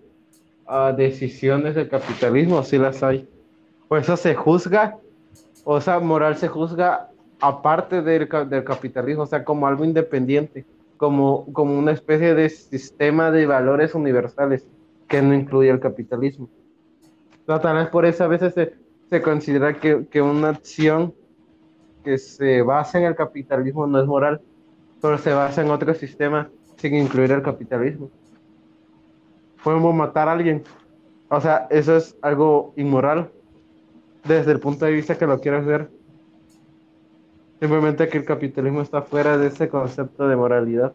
a 0.66 0.92
decisiones 0.92 1.74
del 1.74 1.88
capitalismo, 1.88 2.62
sí 2.62 2.78
las 2.78 3.02
hay. 3.02 3.28
Por 3.88 4.00
eso 4.00 4.16
se 4.16 4.34
juzga, 4.34 4.98
o 5.64 5.80
sea, 5.80 6.00
moral 6.00 6.36
se 6.36 6.48
juzga 6.48 7.08
aparte 7.40 8.02
del, 8.02 8.28
del 8.48 8.64
capitalismo, 8.64 9.22
o 9.22 9.26
sea, 9.26 9.44
como 9.44 9.66
algo 9.66 9.84
independiente, 9.84 10.64
como, 10.96 11.46
como 11.52 11.78
una 11.78 11.92
especie 11.92 12.34
de 12.34 12.48
sistema 12.48 13.30
de 13.30 13.46
valores 13.46 13.94
universales 13.94 14.66
que 15.08 15.22
no 15.22 15.34
incluye 15.34 15.70
el 15.70 15.80
capitalismo. 15.80 16.48
O 17.42 17.46
sea, 17.46 17.60
tal 17.60 17.76
vez 17.76 17.88
por 17.88 18.04
eso 18.04 18.24
a 18.24 18.28
veces 18.28 18.54
se, 18.54 18.74
se 19.08 19.22
considera 19.22 19.74
que, 19.74 20.06
que 20.10 20.20
una 20.20 20.48
acción 20.50 21.14
que 22.04 22.18
se 22.18 22.62
basa 22.62 22.98
en 22.98 23.04
el 23.04 23.14
capitalismo 23.14 23.86
no 23.86 24.00
es 24.00 24.06
moral, 24.06 24.40
pero 25.00 25.18
se 25.18 25.32
basa 25.32 25.62
en 25.62 25.70
otro 25.70 25.94
sistema 25.94 26.50
sin 26.76 26.94
incluir 26.94 27.32
el 27.32 27.42
capitalismo. 27.42 28.10
Podemos 29.62 29.94
matar 29.94 30.28
a 30.28 30.32
alguien. 30.32 30.62
O 31.28 31.40
sea, 31.40 31.66
eso 31.70 31.96
es 31.96 32.16
algo 32.22 32.72
inmoral 32.76 33.30
desde 34.24 34.52
el 34.52 34.60
punto 34.60 34.84
de 34.84 34.92
vista 34.92 35.18
que 35.18 35.26
lo 35.26 35.40
quieras 35.40 35.64
ver. 35.64 35.88
Simplemente 37.60 38.08
que 38.08 38.18
el 38.18 38.24
capitalismo 38.24 38.82
está 38.82 39.02
fuera 39.02 39.38
de 39.38 39.48
ese 39.48 39.68
concepto 39.68 40.28
de 40.28 40.36
moralidad. 40.36 40.92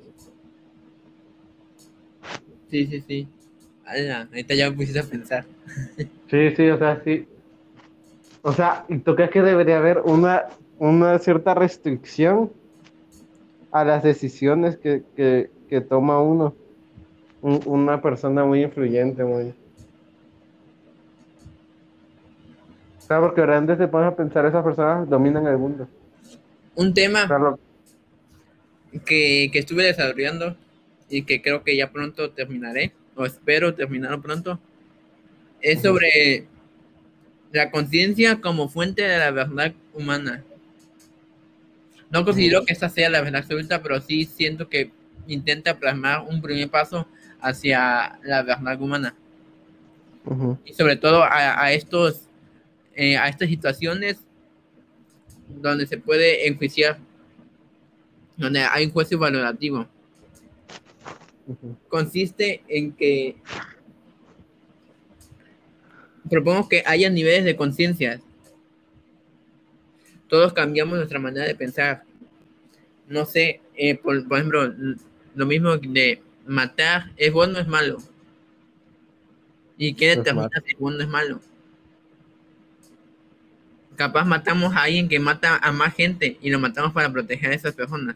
Sí, 2.70 2.86
sí, 2.86 3.02
sí. 3.02 3.28
Ala, 3.86 4.22
ahorita 4.22 4.54
ya 4.54 4.70
me 4.70 4.78
pusiste 4.78 5.00
a 5.00 5.04
pensar. 5.04 5.46
Sí, 6.30 6.52
sí, 6.56 6.70
o 6.70 6.78
sea, 6.78 7.02
sí. 7.04 7.28
O 8.44 8.54
sea, 8.54 8.86
¿y 8.88 9.00
tú 9.00 9.15
crees 9.15 9.32
que 9.32 9.41
debería 9.41 9.78
haber 9.78 10.00
una, 10.00 10.46
una 10.80 11.20
cierta 11.20 11.54
restricción 11.54 12.52
a 13.72 13.84
las 13.84 14.04
decisiones 14.04 14.78
que, 14.78 15.04
que, 15.15 15.50
que 15.72 15.80
toma 15.80 16.20
uno? 16.22 16.54
Un- 17.42 17.62
una 17.66 18.02
persona 18.02 18.44
muy 18.44 18.62
influyente, 18.62 19.24
muy... 19.24 19.54
O 23.00 23.02
sea, 23.08 23.22
porque 23.22 23.46
realmente 23.46 23.78
te 23.78 23.88
pones 23.88 24.12
a 24.12 24.16
pensar, 24.16 24.46
esas 24.46 24.64
personas 24.66 25.10
dominan 25.10 25.48
el 25.48 25.58
mundo. 25.58 25.88
Un 26.76 26.94
tema 26.94 27.24
O 27.24 27.28
sea, 27.28 27.40
lo- 27.40 27.60
que, 29.06 29.50
que 29.54 29.60
estuve 29.60 29.86
desarrollando 29.86 30.58
y 31.10 31.24
que 31.24 31.42
creo 31.42 31.64
que 31.64 31.78
ya 31.78 31.90
pronto 31.90 32.32
terminaré, 32.32 32.92
o 33.16 33.26
espero 33.26 33.74
terminarlo 33.74 34.22
pronto, 34.22 34.60
es 35.62 35.82
sobre 35.82 36.48
la 37.54 37.72
conciencia 37.72 38.42
como 38.42 38.68
fuente 38.68 39.04
de 39.04 39.18
la 39.18 39.32
verdad 39.32 39.74
humana. 39.94 40.44
No 42.10 42.26
considero 42.26 42.66
que 42.66 42.74
esta 42.74 42.90
sea 42.90 43.10
la 43.10 43.22
verdad 43.22 43.42
absoluta, 43.42 43.82
pero 43.82 44.02
sí 44.02 44.26
siento 44.26 44.68
que 44.68 44.92
intenta 45.28 45.78
plasmar 45.78 46.26
un 46.28 46.42
primer 46.42 46.70
paso 46.70 47.08
hacia 47.40 48.20
la 48.24 48.44
verdad 48.44 48.82
humana. 48.82 49.16
Y 50.66 50.74
sobre 50.74 50.96
todo 50.96 51.24
a, 51.24 51.64
a 51.64 51.74
estos, 51.74 52.28
eh, 52.96 53.18
a 53.18 53.28
estas 53.28 53.50
situaciones 53.50 54.20
donde 55.48 55.88
se 55.88 55.98
puede 55.98 56.48
enjuiciar, 56.48 57.00
donde 58.38 58.62
hay 58.62 58.86
un 58.86 58.92
juicio 58.92 59.18
valorativo. 59.18 59.88
ujú. 61.48 61.76
consiste 61.90 62.64
en 62.68 62.94
que 62.94 63.36
propongo 66.30 66.70
que 66.70 66.84
haya 66.86 67.10
niveles 67.10 67.44
de 67.44 67.56
conciencia. 67.56 68.22
Todos 70.28 70.54
cambiamos 70.54 70.98
nuestra 70.98 71.20
manera 71.20 71.46
de 71.46 71.56
pensar. 71.56 72.04
No 73.08 73.26
sé, 73.26 73.60
eh, 73.76 73.98
por, 73.98 74.26
por 74.28 74.38
ejemplo, 74.38 74.74
lo 75.36 75.46
mismo 75.46 75.78
de 75.78 76.22
matar 76.46 77.12
es 77.17 77.32
bueno 77.32 77.58
o 77.58 77.62
es 77.62 77.67
malo. 77.67 77.98
¿Y 79.78 79.94
quién 79.94 80.12
Es 80.12 80.17
determina 80.17 80.50
si 80.65 80.76
uno 80.80 81.00
es 81.00 81.08
malo? 81.08 81.39
Capaz 83.96 84.26
matamos 84.26 84.76
a 84.76 84.84
alguien 84.84 85.10
que 85.10 85.20
mata 85.20 85.58
a 85.58 85.72
más 85.72 85.94
gente 85.94 86.38
y 86.41 86.50
lo 86.50 86.60
matamos 86.60 86.94
para 86.94 87.12
proteger 87.12 87.52
a 87.52 87.56
esas 87.56 87.74
personas. 87.74 88.15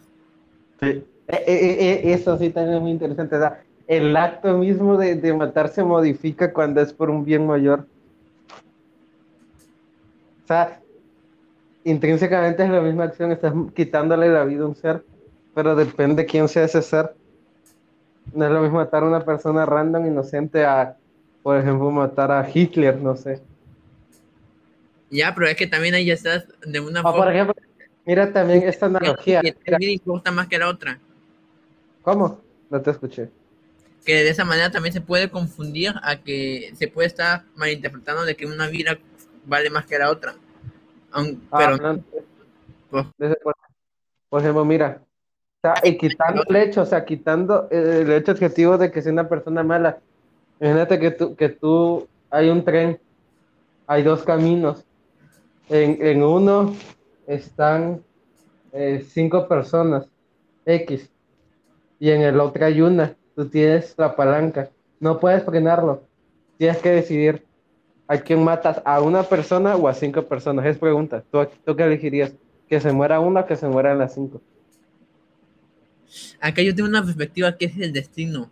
Sí. 0.80 1.04
Eh, 1.28 1.44
eh, 1.48 1.78
eh, 1.80 2.14
eso 2.14 2.38
sí 2.38 2.50
también 2.50 2.78
es 2.78 2.82
muy 2.82 2.92
interesante. 2.92 3.36
O 3.36 3.40
sea, 3.40 3.64
el 3.88 4.16
acto 4.16 4.58
mismo 4.58 4.98
de, 4.98 5.16
de 5.16 5.34
matar 5.34 5.70
se 5.70 5.84
modifica 5.84 6.54
cuando 6.54 6.82
es 6.82 6.94
por 6.94 7.10
un 7.10 7.26
bien 7.26 7.46
mayor. 7.48 7.88
O 10.44 10.48
sea, 10.48 10.80
intrínsecamente 11.84 12.64
es 12.64 12.70
la 12.70 12.82
misma 12.82 13.06
acción, 13.06 13.32
estás 13.32 13.54
quitándole 13.76 14.30
la 14.30 14.44
vida 14.44 14.64
a 14.64 14.68
un 14.68 14.76
ser, 14.76 15.04
pero 15.56 15.76
depende 15.76 16.26
quién 16.26 16.48
sea 16.48 16.66
ese 16.66 16.82
ser. 16.84 17.16
No 18.34 18.46
es 18.46 18.52
lo 18.52 18.62
mismo 18.62 18.78
matar 18.78 19.04
a 19.04 19.08
una 19.08 19.24
persona 19.24 19.66
random, 19.66 20.06
inocente, 20.06 20.66
a, 20.66 20.98
por 21.42 21.58
ejemplo, 21.58 21.90
matar 21.90 22.32
a 22.32 22.48
Hitler, 22.54 22.98
no 23.02 23.16
sé. 23.16 23.42
Ya, 25.10 25.34
pero 25.34 25.48
es 25.48 25.56
que 25.56 25.68
también 25.68 25.94
ahí 25.96 26.06
ya 26.06 26.14
estás 26.16 26.46
de 26.66 26.80
una 26.80 27.00
O 27.00 27.04
por 27.04 27.14
forma 27.16 27.32
ejemplo, 27.32 27.56
mira 28.06 28.32
también 28.34 28.64
esta 28.64 28.88
analogía. 28.88 29.42
que 29.42 29.56
importa 29.92 30.32
más 30.32 30.48
que 30.48 30.58
la 30.60 30.68
otra. 30.68 31.00
¿Cómo? 32.02 32.42
No 32.70 32.82
te 32.82 32.92
escuché. 32.92 33.30
Que 34.06 34.24
de 34.24 34.30
esa 34.30 34.44
manera 34.46 34.70
también 34.72 34.94
se 34.94 35.02
puede 35.02 35.30
confundir 35.30 35.94
a 36.04 36.18
que 36.22 36.72
se 36.76 36.88
puede 36.88 37.08
estar 37.08 37.44
malinterpretando 37.56 38.24
de 38.26 38.36
que 38.36 38.46
una 38.46 38.68
vida 38.68 38.98
vale 39.46 39.70
más 39.70 39.86
que 39.86 39.98
la 39.98 40.10
otra. 40.12 40.36
Aun- 41.12 41.42
Ah, 41.52 41.58
pero 41.58 41.78
no, 41.96 42.04
pues- 42.90 43.08
por, 43.44 43.56
por 44.30 44.42
ejemplo, 44.42 44.66
mira, 44.66 45.02
y 45.84 45.98
quitando 45.98 46.44
el 46.48 46.56
hecho, 46.56 46.82
o 46.82 46.86
sea, 46.86 47.06
quitando 47.06 47.68
eh, 47.72 48.00
el 48.02 48.12
hecho 48.12 48.32
objetivo 48.32 48.78
de 48.78 48.92
que 48.92 49.02
sea 49.02 49.12
una 49.12 49.28
persona 49.28 49.64
mala. 49.64 49.98
Imagínate 50.60 51.00
que 51.00 51.12
tú, 51.12 51.36
que 51.36 51.50
tú, 51.50 52.08
hay 52.30 52.50
un 52.50 52.64
tren, 52.64 53.00
hay 53.88 54.04
dos 54.04 54.24
caminos. 54.24 54.86
En, 55.70 55.98
en 56.06 56.24
uno 56.24 56.76
están 57.28 58.02
eh, 58.72 59.04
cinco 59.08 59.48
personas, 59.48 60.08
X, 60.66 61.10
y 62.00 62.12
en 62.12 62.22
el 62.22 62.40
otro 62.40 62.66
hay 62.66 62.82
una. 62.82 63.16
Tú 63.36 63.50
tienes 63.50 63.96
la 63.98 64.16
palanca, 64.16 64.70
no 65.00 65.20
puedes 65.20 65.44
frenarlo. 65.44 66.04
Tienes 66.58 66.78
que 66.78 66.92
decidir 66.92 67.46
a 68.08 68.18
quién 68.18 68.44
matas, 68.44 68.82
a 68.86 69.02
una 69.02 69.24
persona 69.24 69.76
o 69.76 69.88
a 69.88 69.94
cinco 69.94 70.22
personas. 70.24 70.66
Es 70.66 70.78
pregunta. 70.78 71.24
¿Tú, 71.32 71.46
tú 71.66 71.76
qué 71.76 71.84
elegirías? 71.84 72.34
¿Que 72.70 72.80
se 72.80 72.92
muera 72.92 73.20
una 73.20 73.42
o 73.42 73.46
que 73.46 73.56
se 73.56 73.68
mueran 73.68 73.98
las 73.98 74.14
cinco? 74.14 74.42
Acá 76.40 76.62
yo 76.62 76.74
tengo 76.76 76.90
una 76.90 77.04
perspectiva 77.04 77.58
que 77.58 77.66
es 77.66 77.78
el 77.78 77.94
destino. 77.94 78.52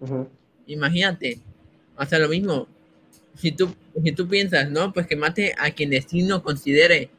Ujú, 0.00 0.28
Imagínate, 0.66 1.40
o 1.96 2.04
sea, 2.04 2.18
lo 2.18 2.28
mismo. 2.28 2.68
Si 3.34 3.52
tú, 3.52 3.74
si 4.02 4.12
tú 4.12 4.28
piensas, 4.28 4.70
no, 4.70 4.92
pues 4.92 5.06
que 5.06 5.16
mate 5.16 5.54
a 5.58 5.70
quien 5.70 5.90
destino 5.90 6.42
considere. 6.42 7.10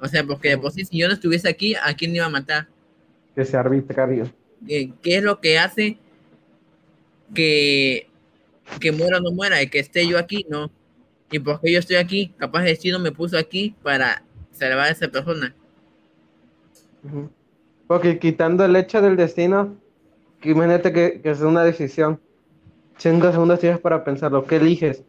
O 0.00 0.06
sea, 0.06 0.24
porque 0.24 0.50
de 0.50 0.58
por 0.58 0.72
sí, 0.72 0.84
si 0.84 0.98
yo 0.98 1.08
no 1.08 1.14
estuviese 1.14 1.48
aquí, 1.48 1.74
¿a 1.74 1.94
quién 1.94 2.14
iba 2.14 2.26
a 2.26 2.30
matar? 2.30 2.68
Que 3.34 3.44
sea 3.44 3.60
arbitrario. 3.60 4.30
¿Qué, 4.66 4.92
qué 5.02 5.16
es 5.16 5.22
lo 5.22 5.40
que 5.40 5.58
hace 5.58 5.98
que, 7.34 8.08
que 8.80 8.92
muera 8.92 9.18
o 9.18 9.20
no 9.20 9.30
muera? 9.32 9.62
Y 9.62 9.68
que 9.68 9.78
esté 9.78 10.06
yo 10.06 10.18
aquí, 10.18 10.44
no. 10.48 10.70
Y 11.30 11.38
porque 11.38 11.72
yo 11.72 11.78
estoy 11.78 11.96
aquí, 11.96 12.32
capaz 12.38 12.60
el 12.60 12.66
destino 12.66 12.98
me 12.98 13.12
puso 13.12 13.38
aquí 13.38 13.74
para 13.82 14.22
salvar 14.52 14.88
a 14.88 14.90
esa 14.90 15.08
persona. 15.08 15.54
Ujú. 17.04 17.30
Porque 17.88 18.18
quitando 18.20 18.64
el 18.64 18.76
hecho 18.76 19.02
del 19.02 19.16
destino, 19.16 19.74
que 20.40 20.50
imagínate 20.50 20.92
que, 20.92 21.20
que 21.20 21.30
es 21.30 21.40
una 21.40 21.64
decisión. 21.64 22.20
Cinco 22.98 23.32
segundos 23.32 23.58
tienes 23.60 23.80
para 23.80 24.04
pensarlo. 24.04 24.44
¿Qué 24.44 24.56
eliges? 24.56 25.02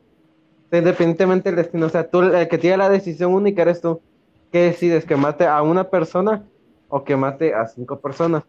Independientemente 0.72 1.50
del 1.50 1.58
destino. 1.58 1.86
O 1.86 1.90
sea, 1.90 2.10
tú, 2.10 2.22
el 2.22 2.48
que 2.48 2.58
tiene 2.58 2.78
la 2.78 2.90
decisión 2.90 3.34
única 3.34 3.62
eres 3.62 3.82
tú. 3.82 4.02
¿Qué 4.52 4.64
decides? 4.64 5.06
¿Que 5.06 5.16
mate 5.16 5.46
a 5.46 5.62
una 5.62 5.84
persona 5.90 6.44
o 6.88 7.04
que 7.04 7.16
mate 7.16 7.54
a 7.54 7.68
cinco 7.68 8.00
personas? 8.00 8.44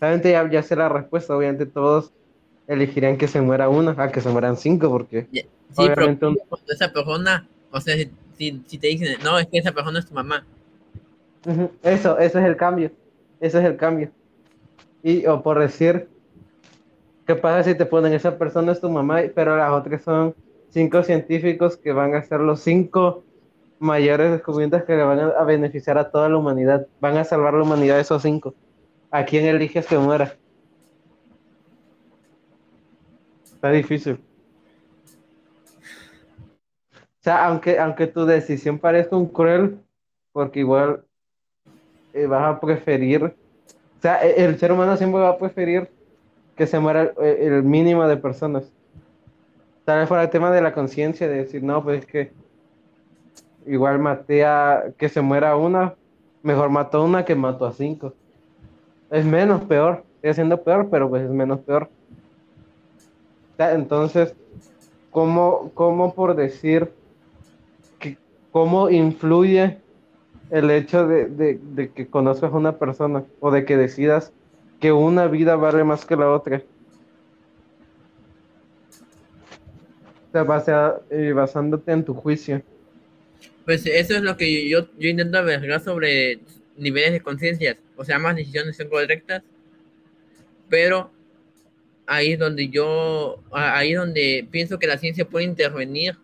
Obviamente 0.00 0.30
ya, 0.30 0.50
ya 0.50 0.62
sé 0.62 0.76
la 0.76 0.88
respuesta. 0.88 1.36
Obviamente 1.36 1.66
todos 1.66 2.12
elegirían 2.66 3.18
que 3.18 3.28
se 3.28 3.40
muera 3.40 3.68
una, 3.68 3.94
a 4.02 4.10
que 4.10 4.20
se 4.20 4.30
mueran 4.30 4.56
cinco, 4.56 4.88
porque 4.88 5.26
Sí, 5.32 5.42
Obviamente 5.76 6.26
pero 6.26 6.30
un- 6.32 6.38
esa 6.68 6.92
persona, 6.92 7.46
o 7.70 7.80
sea, 7.80 7.96
si, 7.96 8.10
si, 8.36 8.62
si 8.66 8.78
te 8.78 8.88
dicen, 8.88 9.18
no, 9.22 9.38
es 9.38 9.46
que 9.46 9.58
esa 9.58 9.72
persona 9.72 9.98
es 9.98 10.06
tu 10.06 10.14
mamá. 10.14 10.44
Eso, 11.82 12.18
eso 12.18 12.38
es 12.38 12.44
el 12.44 12.56
cambio. 12.56 12.90
Eso 13.40 13.58
es 13.58 13.64
el 13.64 13.76
cambio. 13.76 14.10
Y, 15.02 15.26
o 15.26 15.42
por 15.42 15.58
decir, 15.58 16.08
¿qué 17.26 17.34
pasa 17.34 17.64
si 17.64 17.74
te 17.74 17.86
ponen 17.86 18.12
esa 18.12 18.36
persona 18.36 18.72
es 18.72 18.80
tu 18.80 18.90
mamá, 18.90 19.22
pero 19.34 19.56
las 19.56 19.72
otras 19.72 20.02
son 20.02 20.34
cinco 20.68 21.02
científicos 21.02 21.76
que 21.76 21.92
van 21.92 22.14
a 22.14 22.22
ser 22.22 22.40
los 22.40 22.60
cinco 22.60 23.24
mayores 23.78 24.30
descubrimientos 24.30 24.84
que 24.84 24.94
le 24.94 25.02
van 25.02 25.18
a, 25.20 25.28
a 25.28 25.44
beneficiar 25.44 25.96
a 25.96 26.10
toda 26.10 26.28
la 26.28 26.36
humanidad? 26.36 26.86
Van 27.00 27.16
a 27.16 27.24
salvar 27.24 27.54
la 27.54 27.62
humanidad 27.62 27.98
esos 27.98 28.22
cinco. 28.22 28.54
¿A 29.10 29.24
quién 29.24 29.46
eliges 29.46 29.86
que 29.86 29.98
muera? 29.98 30.34
Está 33.60 33.70
difícil. 33.70 34.20
O 36.94 37.22
sea, 37.22 37.46
aunque, 37.46 37.78
aunque 37.78 38.06
tu 38.06 38.24
decisión 38.24 38.78
parezca 38.78 39.16
un 39.16 39.26
cruel, 39.26 39.78
porque 40.32 40.60
igual 40.60 41.04
eh, 42.12 42.28
a 42.30 42.60
preferir, 42.60 43.24
o 43.24 44.02
sea, 44.02 44.24
e- 44.24 44.44
el 44.44 44.58
ser 44.58 44.72
humano 44.72 44.96
siempre 44.96 45.20
va 45.20 45.30
a 45.30 45.38
preferir 45.38 45.88
que 46.56 46.66
se 46.66 46.78
muera 46.78 47.12
el, 47.20 47.24
el 47.24 47.62
mínimo 47.62 48.06
de 48.06 48.16
personas. 48.16 48.70
Tal 49.84 50.00
vez 50.00 50.08
fuera 50.08 50.24
el 50.24 50.30
tema 50.30 50.50
de 50.50 50.60
la 50.60 50.72
conciencia, 50.72 51.28
de 51.28 51.36
decir, 51.36 51.62
no, 51.62 51.82
pues 51.82 52.00
es 52.00 52.06
que 52.06 52.32
igual 53.66 53.98
maté 53.98 54.44
a 54.44 54.92
que 54.96 55.08
se 55.08 55.20
muera 55.20 55.56
una, 55.56 55.94
mejor 56.42 56.70
mató 56.70 57.04
una 57.04 57.24
que 57.24 57.34
mató 57.34 57.66
a 57.66 57.72
cinco. 57.72 58.14
Es 59.10 59.24
menos 59.24 59.62
peor, 59.62 60.04
sigue 60.20 60.34
siendo 60.34 60.62
peor, 60.62 60.88
pero 60.90 61.08
pues 61.08 61.22
es 61.22 61.30
menos 61.30 61.60
peor. 61.60 61.88
Entonces, 63.58 64.34
¿cómo, 65.10 65.70
cómo 65.74 66.14
por 66.14 66.34
decir 66.34 66.92
que 67.98 68.16
cómo 68.52 68.88
influye 68.88 69.78
el 70.50 70.70
hecho 70.70 71.06
de, 71.06 71.26
de- 71.26 71.58
de 71.62 71.90
que 71.92 72.06
conozcas 72.08 72.52
una 72.52 72.78
persona 72.78 73.24
o 73.40 73.50
de 73.50 73.64
que 73.64 73.76
decidas 73.76 74.32
que 74.80 74.92
una 74.92 75.26
vida 75.26 75.56
vale 75.56 75.84
más 75.84 76.04
que 76.04 76.16
la 76.16 76.30
otra. 76.30 76.62
O 80.28 80.32
sea, 80.32 80.42
basea- 80.44 81.00
eh, 81.10 81.32
basándote 81.32 81.92
en 81.92 82.04
tu 82.04 82.14
juicio. 82.14 82.62
Pues 83.64 83.84
eso 83.86 84.14
es 84.16 84.22
lo 84.22 84.36
que 84.36 84.68
yo, 84.68 84.86
yo 84.98 85.08
intento 85.08 85.38
averiguar 85.38 85.80
sobre 85.80 86.40
niveles 86.76 87.12
de 87.12 87.20
conciencias. 87.20 87.76
O 87.96 88.04
sea, 88.04 88.18
más 88.18 88.36
decisiones 88.36 88.76
son 88.76 88.88
correctas, 88.88 89.42
pero 90.68 91.10
ahí 92.06 92.36
donde 92.36 92.68
yo, 92.68 93.42
ahí 93.52 93.92
es 93.92 93.98
donde 93.98 94.46
pienso 94.50 94.78
que 94.78 94.86
la 94.86 94.98
ciencia 94.98 95.24
puede 95.28 95.44
intervenir, 95.44 96.16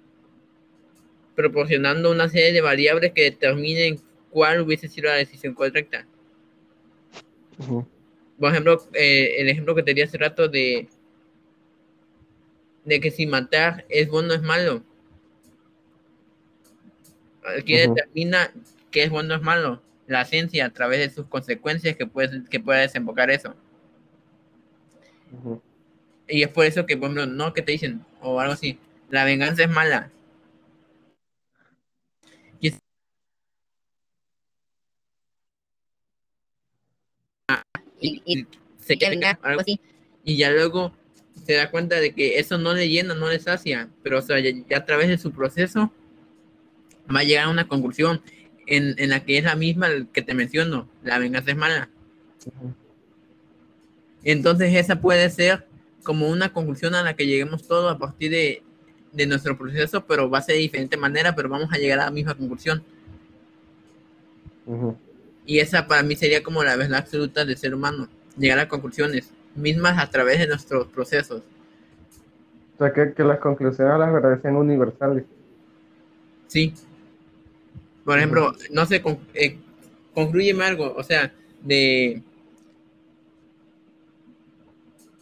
proporcionando 1.35 2.11
una 2.11 2.29
serie 2.29 2.53
de 2.53 2.61
variables 2.61 3.12
que 3.12 3.23
determinen 3.25 4.01
cuál 4.31 4.61
hubiese 4.61 4.89
sido 4.89 5.09
la 5.09 5.15
decisión 5.17 5.55
correcta. 5.55 6.07
Por 8.39 8.51
ejemplo, 8.51 8.83
eh, 8.93 9.37
el 9.39 9.49
ejemplo 9.49 9.75
que 9.75 9.83
te 9.83 9.95
di 9.95 10.03
hace 10.03 10.19
rato 10.19 10.49
de, 10.49 10.89
de 12.85 13.01
que 13.01 13.11
si 13.11 13.27
matar 13.27 13.85
es 13.89 14.09
bueno 14.09 14.33
o 14.35 14.37
es 14.37 14.43
malo. 14.43 14.83
¿Quién 17.65 17.95
determina 17.95 18.53
qué 18.91 19.05
es 19.05 19.11
bueno 19.11 19.35
o 19.35 19.37
es 19.39 19.43
malo? 19.43 19.83
La 20.07 20.25
ciencia 20.25 20.67
a 20.67 20.71
través 20.71 20.99
de 21.01 21.11
sus 21.11 21.27
consecuencias 21.27 21.97
que 21.97 22.07
puede, 22.07 22.45
que 22.49 22.61
pueda 22.61 22.81
desembocar 22.81 23.31
eso. 23.31 23.55
Y 26.29 26.43
es 26.43 26.49
por 26.49 26.67
eso 26.67 26.87
que, 26.87 26.97
por 26.97 27.11
ejemplo, 27.11 27.27
no 27.27 27.53
que 27.53 27.62
te 27.62 27.73
dicen, 27.73 28.05
o 28.21 28.41
algo 28.41 28.53
así, 28.55 28.79
la 29.11 29.25
venganza 29.25 29.62
es 29.62 29.71
mala. 29.71 30.11
Y 32.61 32.69
es- 32.69 32.79
y- 38.01 38.23
y 38.25 38.47
se 38.81 38.97
vengar, 38.97 39.39
algo 39.43 39.61
así. 39.61 39.81
Y 40.25 40.37
ya 40.37 40.51
luego 40.51 40.93
se 41.45 41.55
da 41.55 41.71
cuenta 41.71 41.97
de 42.01 42.13
que 42.15 42.39
eso 42.39 42.59
no 42.59 42.75
le 42.75 42.89
llena, 42.89 43.15
no 43.15 43.29
le 43.29 43.39
sacia, 43.39 43.89
pero 44.03 44.19
o 44.19 44.23
sea, 44.23 44.39
ya, 44.41 44.51
ya 44.69 44.79
a 44.79 44.85
través 44.85 45.09
de 45.09 45.19
su 45.19 45.31
proceso 45.33 45.93
va 47.15 47.21
a 47.21 47.25
llegar 47.25 47.45
a 47.47 47.51
una 47.51 47.69
conclusión 47.69 48.21
en, 48.67 48.95
en 48.99 49.11
la 49.11 49.25
que 49.25 49.39
es 49.39 49.45
la 49.45 49.55
misma 49.55 49.89
que 50.13 50.23
te 50.23 50.35
menciono, 50.35 50.89
la 51.05 51.19
venganza 51.19 51.51
es 51.53 51.57
mala. 51.57 51.89
Entonces 54.25 54.75
esa 54.75 55.01
puede 55.01 55.31
ser 55.31 55.67
como 56.03 56.29
una 56.29 56.53
conclusión 56.53 56.95
a 56.95 57.03
la 57.03 57.15
que 57.15 57.27
lleguemos 57.27 57.67
todos 57.67 57.93
a 57.93 57.99
partir 57.99 58.31
de, 58.31 58.63
de 59.13 59.27
nuestro 59.27 59.57
proceso, 59.57 60.05
pero 60.07 60.29
va 60.29 60.39
a 60.39 60.43
ser 60.43 60.57
de 60.57 60.63
diferente 60.63 60.97
manera, 60.97 61.35
pero 61.35 61.49
vamos 61.49 61.73
a 61.73 61.79
llegar 61.79 62.01
a 62.01 62.07
la 62.07 62.11
misma 62.11 62.35
conclusión. 62.35 62.83
Y 65.47 65.61
esa 65.61 65.87
para 65.87 66.03
mí 66.03 66.17
sería 66.17 66.43
como 66.43 66.63
la 66.65 66.77
verdad 66.77 66.99
absoluta 66.99 67.45
del 67.45 67.57
ser 67.57 67.75
humano, 67.75 68.09
llegar 68.37 68.59
a 68.59 68.69
conclusiones 68.69 69.31
mismas 69.55 69.99
a 69.99 70.11
través 70.11 70.41
de 70.41 70.49
nuestros 70.49 70.89
procesos. 70.89 71.43
O 72.75 72.79
sea, 72.79 72.93
que, 72.93 73.15
que 73.15 73.25
las 73.25 73.39
conclusiones 73.39 73.95
a 73.95 73.99
las 73.99 74.13
verdades 74.13 74.43
sean 74.43 74.57
universales. 74.57 75.25
Sí. 76.49 76.75
Por 78.05 78.19
ejemplo, 78.19 78.53
no 78.71 78.85
sé, 78.87 79.01
con, 79.01 79.19
eh, 79.35 79.59
concluyeme 80.15 80.65
algo, 80.65 80.95
o 80.95 81.03
sea, 81.03 81.33
de... 81.63 82.23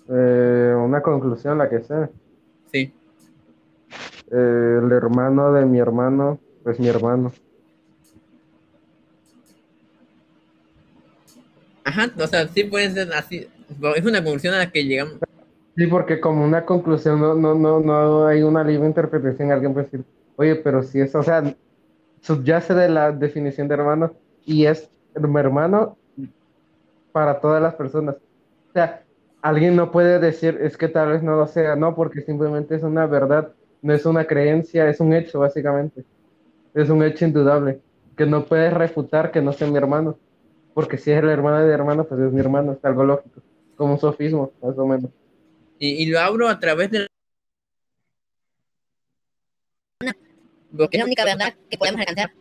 Eh, 0.09 0.75
una 0.77 1.01
conclusión, 1.01 1.59
la 1.59 1.69
que 1.69 1.81
sea. 1.81 2.11
Sí. 2.73 2.93
Eh, 4.31 4.81
el 4.83 4.93
hermano 4.93 5.53
de 5.53 5.65
mi 5.65 5.79
hermano, 5.79 6.39
pues 6.63 6.79
mi 6.79 6.89
hermano. 6.89 7.33
O 12.19 12.27
sea, 12.27 12.49
sí 12.49 12.65
puede 12.65 12.91
ser 12.91 13.13
así. 13.13 13.47
Es 13.97 14.05
una 14.05 14.23
conclusión 14.23 14.55
a 14.55 14.59
la 14.59 14.71
que 14.71 14.85
llegamos. 14.85 15.19
Sí, 15.77 15.87
porque 15.87 16.21
como 16.21 16.45
una 16.45 16.65
conclusión 16.65 17.21
no, 17.21 17.35
no, 17.35 17.55
no, 17.55 17.81
no 17.81 18.27
hay 18.27 18.43
una 18.43 18.63
libre 18.63 18.87
interpretación. 18.87 19.51
Alguien 19.51 19.73
puede 19.73 19.87
decir, 19.87 20.05
oye, 20.37 20.55
pero 20.57 20.83
si 20.83 21.01
es, 21.01 21.15
o 21.15 21.23
sea, 21.23 21.43
subyace 22.21 22.75
de 22.75 22.89
la 22.89 23.13
definición 23.13 23.69
de 23.69 23.75
hermano 23.75 24.15
y 24.45 24.67
es 24.67 24.89
hermano 25.15 25.97
para 27.13 27.41
todas 27.41 27.63
las 27.63 27.75
personas. 27.75 28.17
O 28.17 28.73
sea, 28.73 29.03
alguien 29.43 29.77
no 29.77 29.91
puede 29.91 30.19
decir, 30.19 30.59
es 30.63 30.77
que 30.77 30.89
tal 30.89 31.11
vez 31.11 31.23
no 31.23 31.37
lo 31.37 31.47
sea, 31.47 31.77
no, 31.77 31.95
porque 31.95 32.23
simplemente 32.23 32.77
es 32.77 32.83
una 32.83 33.07
verdad, 33.07 33.53
no 33.83 33.93
es 33.93 34.07
una 34.07 34.25
creencia, 34.25 34.89
es 34.89 35.01
un 35.01 35.13
hecho, 35.13 35.41
básicamente. 35.41 36.05
Es 36.73 36.89
un 36.89 37.03
hecho 37.03 37.25
indudable, 37.25 37.81
que 38.17 38.27
no 38.27 38.47
puedes 38.47 38.73
refutar 38.73 39.31
que 39.31 39.43
no 39.43 39.53
sea 39.53 39.69
mi 39.69 39.77
hermano, 39.77 40.19
porque 40.75 40.99
si 40.99 41.13
es 41.13 41.19
el 41.23 41.29
hermano 41.29 41.59
de 41.59 41.67
mi 41.67 41.73
hermano, 41.73 42.05
pues 42.05 42.21
es 42.21 42.33
mi 42.33 42.41
hermano, 42.41 42.73
es 42.73 42.85
algo 42.85 43.05
lógico, 43.05 43.41
como 43.77 43.95
un 43.95 44.01
sofismo, 44.01 44.53
más 44.63 44.77
o 44.79 44.87
menos. 44.87 45.11
Y, 45.79 46.03
y 46.03 46.07
lo 46.07 46.21
abro 46.21 46.49
a 46.49 46.59
través 46.59 46.91
de 46.91 47.07
porque 50.77 50.97
es 50.97 51.01
la 51.01 51.07
única 51.07 51.25
verdad 51.25 51.55
que 51.71 51.79
podemos 51.79 52.01
alcanzar. 52.01 52.33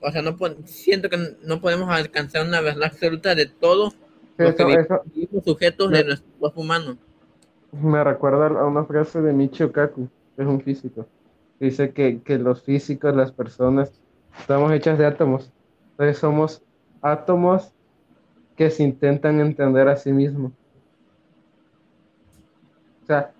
O 0.00 0.10
sea, 0.10 0.22
no 0.22 0.36
siento 0.64 1.10
que 1.10 1.18
no 1.42 1.60
podemos 1.60 1.90
alcanzar 1.90 2.46
una 2.46 2.60
verdad 2.60 2.84
absoluta 2.84 3.34
de 3.34 3.46
todo 3.46 3.90
Sí, 3.90 3.96
lo 4.38 4.54
que 4.54 4.62
eso, 4.62 4.66
vi- 4.66 4.72
eso 4.74 5.02
vivimos 5.14 5.44
sujetos 5.44 5.90
de 5.90 5.98
Me- 5.98 6.04
nuestro 6.04 6.30
cuerpo 6.38 6.60
humano. 6.60 6.96
me 7.72 8.02
recuerda 8.04 8.46
a 8.46 8.66
una 8.66 8.84
frase 8.84 9.20
de 9.20 9.32
Michio 9.32 9.70
Kaku, 9.72 10.08
que 10.36 10.42
es 10.42 10.48
un 10.48 10.60
físico. 10.60 11.06
Dice 11.58 11.92
que, 11.92 12.22
que 12.22 12.38
los 12.38 12.62
físicos, 12.62 13.14
las 13.14 13.32
personas, 13.32 13.92
estamos 14.38 14.72
hechas 14.72 14.98
de 14.98 15.06
átomos. 15.06 15.52
Entonces 16.00 16.18
somos 16.18 16.62
átomos 17.02 17.74
que 18.56 18.70
se 18.70 18.82
intentan 18.82 19.38
entender 19.38 19.86
a 19.86 19.96
sí 19.96 20.10
mismos. 20.10 20.50
O 23.02 23.06
sea, 23.06 23.32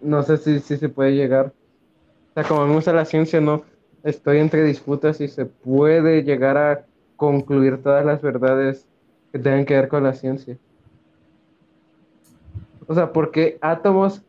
no 0.00 0.22
sé 0.22 0.38
si, 0.38 0.60
si 0.60 0.78
se 0.78 0.88
puede 0.88 1.14
llegar. 1.14 1.52
O 2.30 2.32
sea, 2.32 2.44
como 2.44 2.66
me 2.66 2.74
gusta 2.74 2.94
la 2.94 3.04
ciencia, 3.04 3.38
no 3.38 3.64
estoy 4.02 4.38
entre 4.38 4.64
disputas 4.64 5.18
si 5.18 5.28
se 5.28 5.44
puede 5.44 6.22
llegar 6.22 6.56
a 6.56 6.86
concluir 7.16 7.82
todas 7.82 8.02
las 8.06 8.22
verdades 8.22 8.86
que 9.30 9.38
tengan 9.38 9.66
que 9.66 9.74
ver 9.74 9.88
con 9.88 10.04
la 10.04 10.14
ciencia. 10.14 10.56
O 12.86 12.94
sea, 12.94 13.12
porque 13.12 13.58
átomos 13.60 14.22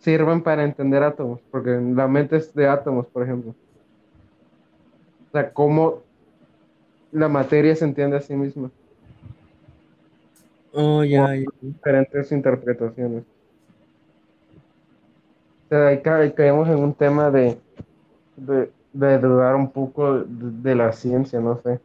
sirven 0.00 0.42
para 0.42 0.64
entender 0.64 1.04
átomos, 1.04 1.40
porque 1.52 1.80
la 1.94 2.08
mente 2.08 2.38
es 2.38 2.52
de 2.54 2.66
átomos, 2.66 3.06
por 3.06 3.22
ejemplo. 3.22 3.54
O 5.28 5.30
sea, 5.30 5.52
cómo 5.52 6.03
la 7.14 7.28
materia 7.28 7.74
se 7.76 7.86
entiende 7.86 8.18
a 8.18 8.20
sí 8.20 8.34
misma. 8.34 8.70
Oh, 10.74 11.02
ya, 11.02 11.34
ya. 11.36 11.44
diferentes 11.60 12.30
interpretaciones. 12.32 13.24
O 15.64 15.68
sea, 15.68 15.88
ahí, 15.88 16.02
ca- 16.02 16.34
caemos 16.34 16.68
en 16.68 16.76
un 16.78 16.94
tema 16.94 17.30
de, 17.30 17.58
de, 18.36 18.70
de 18.92 19.18
dudar 19.18 19.56
un 19.56 19.70
poco 19.72 20.20
de, 20.20 20.70
de 20.70 20.74
la 20.74 20.92
ciencia, 20.92 21.40
no 21.40 21.60
sé. 21.62 21.80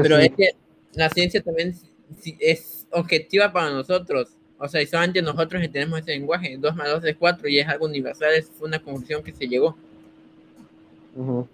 Pero 0.00 0.18
Sí, 0.18 0.22
es 0.26 0.32
que 0.36 0.50
la 0.94 1.08
ciencia 1.10 1.42
también 1.42 1.74
sí 2.20 2.36
es 2.40 2.86
objetiva 2.90 3.52
para 3.52 3.70
nosotros. 3.70 4.36
O 4.58 4.68
sea, 4.68 4.82
y 4.82 4.86
solamente 4.86 5.22
nosotros 5.22 5.62
entendemos 5.62 6.00
ese 6.00 6.12
lenguaje. 6.12 6.56
2 6.58 6.74
más 6.76 6.88
2 6.88 7.04
es 7.04 7.16
4 7.16 7.48
y 7.48 7.58
es 7.58 7.68
algo 7.68 7.86
universal, 7.86 8.34
es 8.34 8.50
una 8.60 8.78
conclusión 8.82 9.22
que 9.22 9.32
se 9.32 9.46
llegó. 9.48 9.76
ujú, 11.16 11.48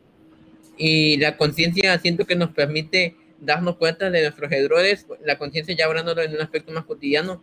Y 0.83 1.19
la 1.19 1.37
conciencia 1.37 1.99
siento 1.99 2.25
que 2.25 2.35
nos 2.35 2.53
permite 2.53 3.15
darnos 3.39 3.77
cuenta 3.77 4.09
de 4.11 4.23
nuestros 4.23 4.51
errores, 4.51 5.07
la 5.23 5.37
conciencia 5.37 5.77
ya 5.77 5.85
hablándolo 5.85 6.23
en 6.23 6.35
un 6.35 6.41
aspecto 6.41 6.73
más 6.73 6.87
cotidiano, 6.87 7.43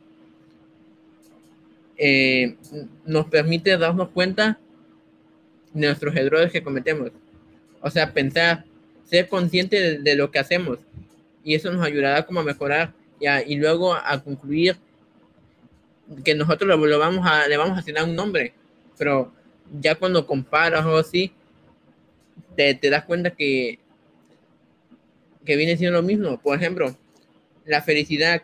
eh, 1.97 2.55
nos 3.05 3.27
permite 3.27 3.77
darnos 3.77 4.09
cuenta 4.09 4.57
de 5.71 5.85
nuestros 5.85 6.15
errores 6.15 6.51
que 6.51 6.63
cometemos. 6.63 7.11
O 7.79 7.91
sea, 7.91 8.11
pensar, 8.11 8.65
ser 9.05 9.29
consciente 9.29 9.79
de, 9.79 9.99
de 9.99 10.15
lo 10.15 10.31
que 10.31 10.39
hacemos. 10.39 10.79
Y 11.43 11.53
eso 11.53 11.71
nos 11.71 11.85
ayudará 11.85 12.25
como 12.25 12.39
a 12.39 12.43
mejorar 12.43 12.91
ya, 13.21 13.43
y 13.43 13.55
luego 13.55 13.93
a 13.93 14.19
concluir 14.23 14.77
que 16.25 16.33
nosotros 16.33 16.67
lo, 16.67 16.83
lo 16.83 16.97
vamos 16.97 17.23
a, 17.23 17.47
le 17.47 17.55
vamos 17.55 17.77
a 17.77 17.81
asignar 17.81 18.05
un 18.05 18.15
nombre. 18.15 18.53
Pero 18.97 19.31
ya 19.79 19.93
cuando 19.93 20.25
comparas 20.25 20.83
o 20.87 20.97
así, 20.97 21.31
te, 22.55 22.73
te 22.75 22.89
das 22.89 23.05
cuenta 23.05 23.31
que, 23.31 23.79
que 25.45 25.55
viene 25.55 25.77
siendo 25.77 26.01
lo 26.01 26.07
mismo. 26.07 26.39
Por 26.39 26.57
ejemplo, 26.57 26.95
la 27.65 27.81
felicidad. 27.81 28.43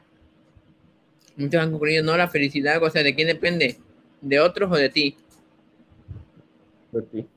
Muchos 1.36 1.62
han 1.62 1.72
concluido, 1.72 2.04
no, 2.04 2.16
la 2.16 2.28
felicidad, 2.28 2.82
o 2.82 2.90
sea, 2.90 3.02
¿de 3.02 3.16
quién 3.16 3.28
depende? 3.28 3.78
¿De 4.22 4.40
otros 4.40 4.72
o 4.72 4.76
de 4.76 4.90
ti? 4.90 5.18
de 6.92 7.02
ti. 7.02 7.28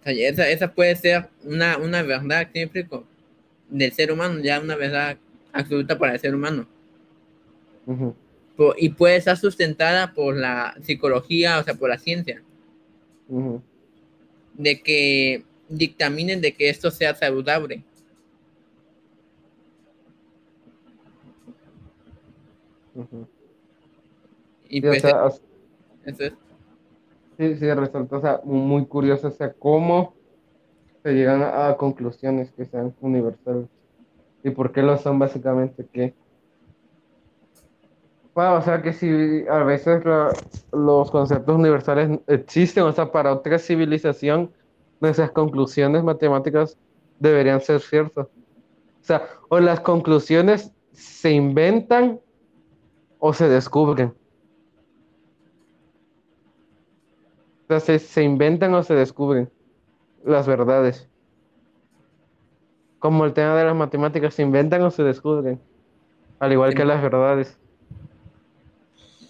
O 0.00 0.04
sea, 0.04 0.12
esa, 0.12 0.48
esa 0.48 0.72
puede 0.72 0.96
ser 0.96 1.28
una, 1.44 1.76
una 1.76 2.02
verdad, 2.02 2.48
¿sí 2.52 2.60
explico? 2.60 3.06
Del 3.68 3.92
ser 3.92 4.10
humano, 4.10 4.40
ya 4.40 4.60
una 4.60 4.76
verdad 4.76 5.16
absoluta 5.52 5.98
para 5.98 6.14
el 6.14 6.20
ser 6.20 6.34
humano. 6.34 6.66
Y 8.76 8.88
puede 8.90 9.16
estar 9.16 9.36
sustentada 9.36 10.12
por 10.12 10.36
la 10.36 10.74
psicología, 10.82 11.58
o 11.58 11.62
sea, 11.62 11.74
por 11.74 11.88
la 11.88 11.98
ciencia, 11.98 12.42
de 14.54 14.82
que 14.82 15.44
dictaminen 15.68 16.40
de 16.40 16.52
que 16.54 16.68
esto 16.68 16.90
sea 16.90 17.14
saludable. 17.14 17.82
Y 24.68 24.80
Sí, 24.80 24.86
o 24.86 24.90
pues 24.90 25.02
sea, 25.02 25.24
o- 25.26 25.28
eso 26.06 26.24
es. 26.24 26.32
Sí, 27.38 27.56
sí, 27.56 27.72
resulta, 27.72 28.16
o 28.16 28.20
sea, 28.20 28.40
muy 28.44 28.84
curioso, 28.86 29.28
o 29.28 29.30
sea, 29.30 29.52
cómo 29.52 30.14
se 31.04 31.12
llegan 31.12 31.42
a, 31.42 31.68
a 31.68 31.76
conclusiones 31.76 32.50
que 32.52 32.64
sean 32.64 32.94
universales. 33.00 33.66
¿Y 34.42 34.50
por 34.50 34.72
qué 34.72 34.82
lo 34.82 34.98
son 34.98 35.18
básicamente? 35.20 35.86
Que, 35.92 36.14
bueno, 38.34 38.54
o 38.54 38.62
sea, 38.62 38.82
que 38.82 38.92
si 38.92 39.44
a 39.48 39.62
veces 39.62 40.04
la- 40.04 40.32
los 40.72 41.10
conceptos 41.12 41.54
universales 41.56 42.18
existen, 42.26 42.82
o 42.84 42.92
sea, 42.92 43.12
para 43.12 43.32
otra 43.32 43.58
civilización, 43.58 44.52
nuestras 45.00 45.30
conclusiones 45.30 46.02
matemáticas 46.02 46.76
deberían 47.18 47.60
ser 47.60 47.80
ciertas. 47.80 48.26
O 48.26 49.04
sea, 49.04 49.28
o 49.48 49.60
las 49.60 49.80
conclusiones 49.80 50.72
se 50.92 51.30
inventan 51.30 52.20
o 53.18 53.32
se 53.32 53.48
descubren. 53.48 54.14
O 57.64 57.68
sea, 57.68 57.80
se, 57.80 57.98
se 57.98 58.22
inventan 58.22 58.74
o 58.74 58.82
se 58.82 58.94
descubren 58.94 59.50
las 60.24 60.46
verdades. 60.46 61.08
Como 62.98 63.24
el 63.24 63.32
tema 63.32 63.54
de 63.56 63.64
las 63.64 63.76
matemáticas, 63.76 64.34
se 64.34 64.42
inventan 64.42 64.82
o 64.82 64.90
se 64.90 65.02
descubren. 65.02 65.60
Al 66.40 66.52
igual 66.52 66.74
que 66.74 66.84
las 66.84 67.02
verdades. 67.02 67.58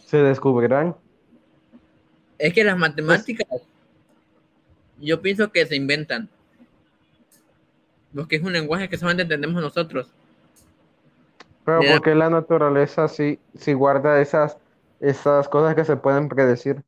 Se 0.06 0.18
descubrirán. 0.18 0.96
Es 2.38 2.54
que 2.54 2.64
las 2.64 2.78
matemáticas, 2.78 3.46
yo 5.00 5.20
pienso 5.20 5.50
que 5.50 5.66
se 5.66 5.76
inventan. 5.76 6.28
Porque 8.14 8.36
es 8.36 8.42
un 8.42 8.52
lenguaje 8.52 8.88
que 8.88 8.96
solamente 8.96 9.22
entendemos 9.22 9.60
nosotros. 9.60 10.10
Pero 11.64 11.82
Ya. 11.82 11.92
porque 11.92 12.14
la 12.14 12.30
naturaleza 12.30 13.08
sí, 13.08 13.38
sí 13.54 13.74
guarda 13.74 14.20
esas, 14.20 14.56
esas 15.00 15.48
cosas 15.48 15.74
que 15.74 15.84
se 15.84 15.96
pueden 15.96 16.28
predecir. 16.28 16.82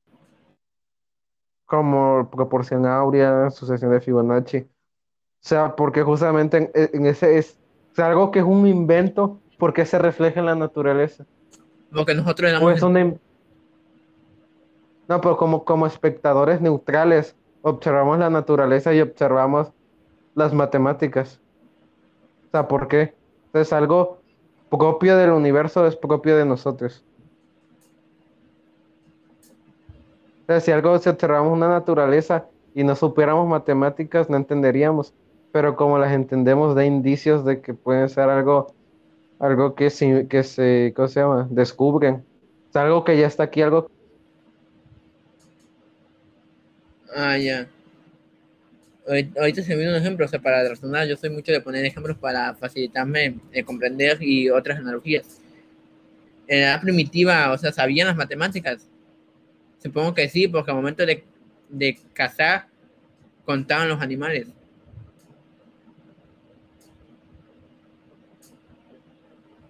Como 1.66 2.28
proporción 2.30 2.86
áurea, 2.86 3.50
sucesión 3.50 3.92
de 3.92 4.00
Fibonacci. 4.00 4.58
O 4.58 4.66
sea, 5.42 5.76
porque 5.76 6.02
justamente 6.02 6.56
en, 6.56 6.70
en 6.74 7.06
ese 7.06 7.38
es, 7.38 7.58
algo 7.96 8.30
que 8.30 8.38
es 8.40 8.44
un 8.44 8.66
invento, 8.66 9.40
porque 9.58 9.84
se 9.84 9.98
refleja 9.98 10.40
en 10.40 10.46
la 10.46 10.54
naturaleza. 10.54 11.26
Porque 11.92 12.14
nosotros 12.14 12.50
le 12.50 12.56
O 12.56 12.60
damos 12.60 12.74
es 12.76 12.82
una... 12.82 13.00
im- 13.00 13.18
No, 15.08 15.20
pero 15.20 15.36
como, 15.36 15.64
como 15.64 15.86
espectadores 15.86 16.60
neutrales, 16.60 17.36
observamos 17.62 18.18
la 18.18 18.30
naturaleza 18.30 18.94
y 18.94 19.00
observamos 19.00 19.72
las 20.34 20.52
matemáticas. 20.52 21.40
O 22.48 22.50
sea, 22.50 22.68
¿por 22.68 22.88
qué? 22.88 23.14
Es 23.52 23.72
algo 23.72 24.18
propio 24.70 25.16
del 25.16 25.30
universo, 25.30 25.86
es 25.86 25.96
propio 25.96 26.36
de 26.36 26.44
nosotros. 26.44 27.04
sea, 30.50 30.60
si 30.60 30.72
algo, 30.72 30.98
si 30.98 31.08
observamos 31.08 31.52
una 31.52 31.68
naturaleza 31.68 32.46
y 32.74 32.82
no 32.82 32.96
supiéramos 32.96 33.46
matemáticas, 33.48 34.28
no 34.28 34.36
entenderíamos. 34.36 35.14
Pero 35.52 35.76
como 35.76 35.98
las 35.98 36.12
entendemos, 36.12 36.74
da 36.74 36.84
indicios 36.84 37.44
de 37.44 37.60
que 37.60 37.74
pueden 37.74 38.08
ser 38.08 38.28
algo, 38.28 38.68
algo 39.38 39.74
que, 39.74 39.90
se, 39.90 40.26
que 40.28 40.42
se, 40.42 40.92
¿cómo 40.94 41.08
se 41.08 41.20
llama? 41.20 41.46
Descubren. 41.50 42.24
Es 42.68 42.76
algo 42.76 43.04
que 43.04 43.16
ya 43.16 43.26
está 43.26 43.44
aquí, 43.44 43.62
algo 43.62 43.90
Ah, 47.14 47.36
ya. 47.36 47.68
Ahorit- 49.06 49.36
Ahorita 49.38 49.62
se 49.62 49.70
me 49.70 49.76
viene 49.76 49.92
un 49.92 49.98
ejemplo, 50.00 50.24
o 50.24 50.28
sea, 50.28 50.40
para 50.40 50.66
razonar, 50.68 51.06
yo 51.08 51.16
soy 51.16 51.30
mucho 51.30 51.52
de 51.52 51.60
poner 51.60 51.84
ejemplos 51.84 52.16
para 52.18 52.54
facilitarme 52.54 53.34
eh, 53.52 53.62
comprender 53.64 54.18
y 54.22 54.48
otras 54.50 54.78
analogías. 54.78 55.40
En 56.46 56.60
la 56.60 56.66
edad 56.72 56.80
primitiva, 56.80 57.52
o 57.52 57.58
sea, 57.58 57.72
¿sabían 57.72 58.08
las 58.08 58.16
matemáticas? 58.16 58.88
Supongo 59.82 60.14
que 60.14 60.28
sí, 60.28 60.48
porque 60.48 60.70
al 60.72 60.78
momento 60.78 61.06
de, 61.06 61.24
de 61.70 61.98
cazar, 62.14 62.66
contaban 63.44 63.88
los 63.88 64.00
animales. 64.02 64.48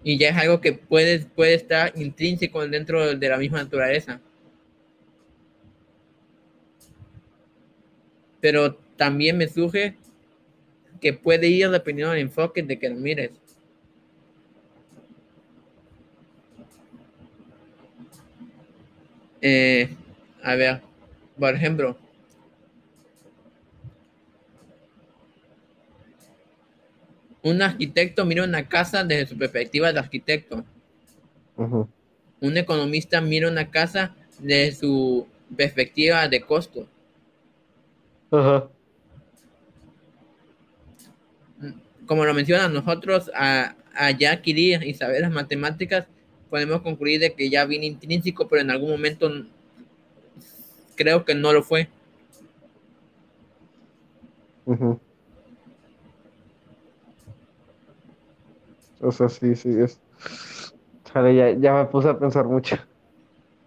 Y 0.03 0.18
ya 0.18 0.30
es 0.30 0.36
algo 0.36 0.61
que 0.61 0.72
puede, 0.72 1.20
puede 1.20 1.55
estar 1.55 1.93
intrínseco 1.97 2.66
dentro 2.66 3.14
de 3.16 3.28
la 3.28 3.36
misma 3.36 3.62
naturaleza. 3.62 4.20
Pero 8.41 8.74
también 8.97 9.36
me 9.36 9.49
surge 9.49 9.97
que 11.01 11.12
puede 11.12 11.49
ir 11.49 11.70
dependiendo 11.70 12.12
del 12.12 12.22
enfoque 12.22 12.62
de 12.62 12.78
que 12.78 12.88
lo 12.88 12.97
mires. 12.97 13.30
Eh, 19.43 19.88
a 20.43 20.55
ver, 20.55 20.82
por 21.38 21.55
ejemplo, 21.55 21.97
un 27.43 27.62
arquitecto 27.62 28.24
mira 28.24 28.45
una 28.45 28.68
casa 28.68 29.03
desde 29.05 29.26
su 29.26 29.38
perspectiva 29.38 29.93
de 29.93 29.99
arquitecto. 29.99 30.64
Un 32.41 32.57
economista 32.57 33.20
mira 33.20 33.49
una 33.49 33.70
casa 33.70 34.14
desde 34.38 34.78
su 34.78 35.26
perspectiva 35.57 36.28
de 36.28 36.41
costo. 36.43 36.86
Ajá. 38.30 38.68
Como 42.06 42.24
lo 42.24 42.34
mencionan 42.34 42.72
nosotros, 42.72 43.30
a, 43.34 43.76
a 43.94 44.10
ya 44.10 44.32
adquirir 44.32 44.82
y 44.82 44.94
saber 44.94 45.20
las 45.20 45.30
matemáticas, 45.30 46.06
podemos 46.48 46.82
concluir 46.82 47.20
de 47.20 47.34
que 47.34 47.48
ya 47.48 47.64
viene 47.64 47.86
intrínseco, 47.86 48.48
pero 48.48 48.62
en 48.62 48.70
algún 48.70 48.90
momento 48.90 49.30
creo 50.96 51.24
que 51.24 51.34
no 51.34 51.52
lo 51.52 51.62
fue. 51.62 51.88
Ujú. 54.66 55.00
O 59.00 59.12
sea, 59.12 59.28
sí, 59.28 59.54
sí, 59.56 59.70
es. 59.80 59.98
Ya, 61.14 61.50
ya 61.52 61.74
me 61.74 61.84
puse 61.86 62.08
a 62.08 62.18
pensar 62.18 62.44
mucho. 62.44 62.76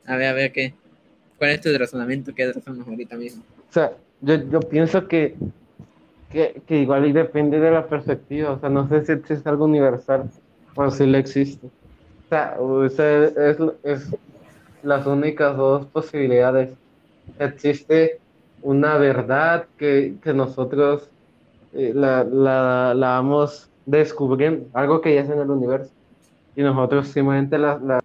A 0.05 0.15
ver, 0.15 0.27
a 0.27 0.33
ver 0.33 0.51
qué. 0.51 0.73
¿Cuál 1.37 1.51
es 1.51 1.61
tu 1.61 1.77
razonamiento? 1.77 2.33
¿Qué 2.33 2.51
razonamos 2.51 2.87
ahorita 2.87 3.15
mismo? 3.15 3.43
O 3.69 3.73
sea, 3.73 3.97
yo, 4.23 4.35
yo 4.35 4.59
pienso 4.61 5.07
que, 5.07 5.35
que, 6.31 6.61
que 6.65 6.77
igual 6.79 7.05
y 7.05 7.11
depende 7.11 7.59
de 7.59 7.71
la 7.71 7.85
perspectiva. 7.85 8.51
O 8.51 8.59
sea, 8.59 8.69
no 8.69 8.87
sé 8.87 9.05
si 9.05 9.11
existe 9.11 9.47
algo 9.49 9.65
universal 9.65 10.29
o 10.75 10.89
si 10.89 11.05
lo 11.05 11.17
existe. 11.17 11.67
O 11.67 12.29
sea, 12.29 12.55
o 12.59 12.89
sea, 12.89 13.25
es, 13.25 13.57
es 13.83 14.15
las 14.81 15.05
únicas 15.05 15.55
dos 15.55 15.85
posibilidades. 15.87 16.71
Existe 17.39 18.19
una 18.61 18.97
verdad 18.97 19.65
que, 19.77 20.15
que 20.23 20.33
nosotros 20.33 21.09
eh, 21.73 21.91
la, 21.93 22.23
la, 22.23 22.93
la 22.95 23.07
vamos 23.09 23.69
descubriendo, 23.85 24.65
algo 24.73 25.01
que 25.01 25.15
ya 25.15 25.21
es 25.21 25.29
en 25.29 25.39
el 25.39 25.49
universo. 25.49 25.91
Y 26.55 26.61
nosotros 26.61 27.07
simplemente 27.07 27.57
la 27.57 27.99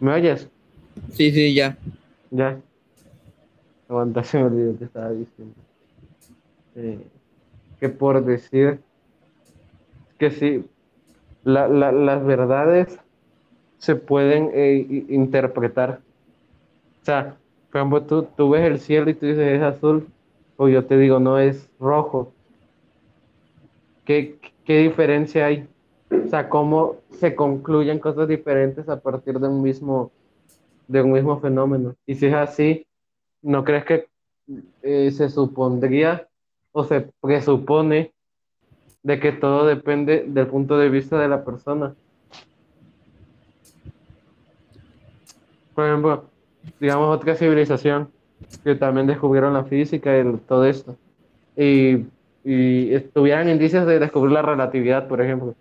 ¿Me 0.00 0.12
oyes? 0.12 0.48
Sí, 1.12 1.30
sí, 1.30 1.54
ya. 1.54 1.76
Ya. 2.30 2.58
Aguanta, 3.88 4.22
se 4.24 4.38
me 4.38 4.44
olvidó 4.44 4.78
que 4.78 4.84
estaba 4.84 5.10
diciendo. 5.10 5.54
Eh, 6.76 6.98
que 7.78 7.88
por 7.88 8.24
decir 8.24 8.80
que 10.18 10.30
sí, 10.30 10.64
la- 11.44 11.68
la- 11.68 11.92
las 11.92 12.24
verdades 12.24 12.98
se 13.78 13.96
pueden 13.96 14.50
eh, 14.54 15.06
interpretar. 15.08 16.00
O 17.02 17.04
sea, 17.04 17.36
por 17.70 17.78
ejemplo, 17.80 18.02
tú, 18.02 18.22
tú 18.36 18.50
ves 18.50 18.62
el 18.66 18.78
cielo 18.78 19.10
y 19.10 19.14
tú 19.14 19.26
dices 19.26 19.48
es 19.56 19.62
azul, 19.62 20.06
o 20.56 20.68
yo 20.68 20.84
te 20.84 20.98
digo 20.98 21.18
no 21.18 21.38
es 21.38 21.68
rojo. 21.80 22.32
¿Qué, 24.04 24.38
qué 24.64 24.78
diferencia 24.78 25.46
hay? 25.46 25.66
O 26.10 26.28
sea, 26.28 26.48
cómo 26.48 26.96
se 27.10 27.34
concluyen 27.34 27.98
cosas 27.98 28.26
diferentes 28.26 28.88
a 28.88 29.00
partir 29.00 29.38
de 29.38 29.48
un 29.48 29.62
mismo, 29.62 30.10
de 30.88 31.02
un 31.02 31.12
mismo 31.12 31.40
fenómeno. 31.40 31.94
Y 32.06 32.16
si 32.16 32.26
es 32.26 32.34
así, 32.34 32.86
¿no 33.42 33.64
crees 33.64 33.84
que 33.84 34.08
eh, 34.82 35.10
se 35.12 35.28
supondría 35.28 36.26
o 36.72 36.84
se 36.84 37.08
presupone 37.20 38.12
de 39.02 39.20
que 39.20 39.32
todo 39.32 39.66
depende 39.66 40.24
del 40.26 40.48
punto 40.48 40.78
de 40.78 40.88
vista 40.88 41.18
de 41.18 41.28
la 41.28 41.44
persona? 41.44 41.94
Por 45.74 45.86
ejemplo, 45.86 46.24
digamos 46.80 47.16
otra 47.16 47.36
civilización 47.36 48.08
que 48.64 48.74
también 48.74 49.06
descubrieron 49.06 49.54
la 49.54 49.64
física 49.64 50.18
y 50.18 50.36
todo 50.48 50.64
esto. 50.66 50.96
Y, 51.56 52.06
y 52.44 52.98
tuvieran 53.14 53.48
indicios 53.48 53.86
de 53.86 53.98
descubrir 53.98 54.32
la 54.32 54.42
relatividad, 54.42 55.06
por 55.06 55.20
ejemplo. 55.20 55.54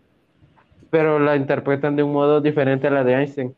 Pero 0.89 1.19
la 1.19 1.35
interpretan 1.35 1.95
de 1.95 2.03
un 2.03 2.13
modo 2.13 2.41
diferente 2.41 2.87
a 2.87 2.91
la 2.91 3.03
de 3.03 3.13
Einstein. 3.13 3.55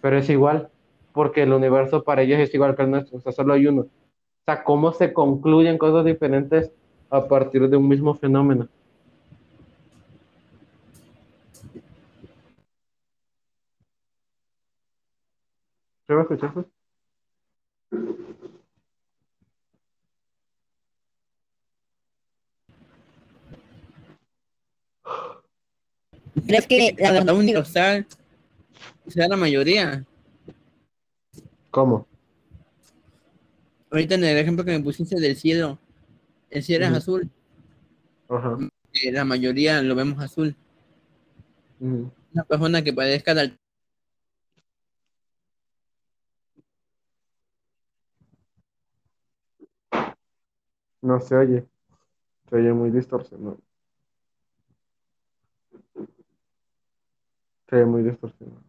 Pero 0.00 0.18
es 0.18 0.28
igual, 0.28 0.68
porque 1.12 1.42
el 1.42 1.52
universo 1.52 2.04
para 2.04 2.22
ellos 2.22 2.40
es 2.40 2.52
igual 2.54 2.76
que 2.76 2.82
el 2.82 2.90
nuestro, 2.90 3.18
o 3.18 3.20
sea, 3.20 3.32
solo 3.32 3.54
hay 3.54 3.66
uno. 3.66 3.82
O 3.82 4.44
sea, 4.44 4.62
cómo 4.64 4.92
se 4.92 5.12
concluyen 5.12 5.78
cosas 5.78 6.04
diferentes 6.04 6.70
a 7.10 7.26
partir 7.26 7.68
de 7.68 7.76
un 7.76 7.88
mismo 7.88 8.14
fenómeno. 8.14 8.68
¿Se 16.06 16.12
me 16.12 16.20
escuchaste? 16.20 16.64
¿Crees 26.46 26.66
que 26.66 26.94
la 26.98 27.12
verdad 27.12 27.36
universal 27.36 28.06
sea 29.06 29.28
la 29.28 29.36
mayoría? 29.36 30.04
¿Cómo? 31.70 32.06
Ahorita 33.90 34.14
en 34.16 34.24
el 34.24 34.38
ejemplo 34.38 34.64
que 34.64 34.72
me 34.72 34.80
pusiste 34.82 35.20
del 35.20 35.36
cielo, 35.36 35.78
el 36.50 36.62
cielo 36.62 36.86
es 36.86 36.92
azul, 36.92 37.30
Ajá. 38.28 38.58
eh, 38.92 39.12
la 39.12 39.24
mayoría 39.24 39.82
lo 39.82 39.94
vemos 39.94 40.20
azul. 40.20 40.56
Una 41.80 42.44
persona 42.48 42.82
que 42.82 42.92
padezca 42.92 43.34
de 43.34 43.56
No 51.02 51.20
se 51.20 51.36
oye. 51.36 51.66
Se 52.48 52.56
oye 52.56 52.72
muy 52.72 52.90
distorsionado. 52.90 53.58
Se 57.68 57.76
ve 57.76 57.84
muy 57.86 58.02
distorsionado. 58.02 58.62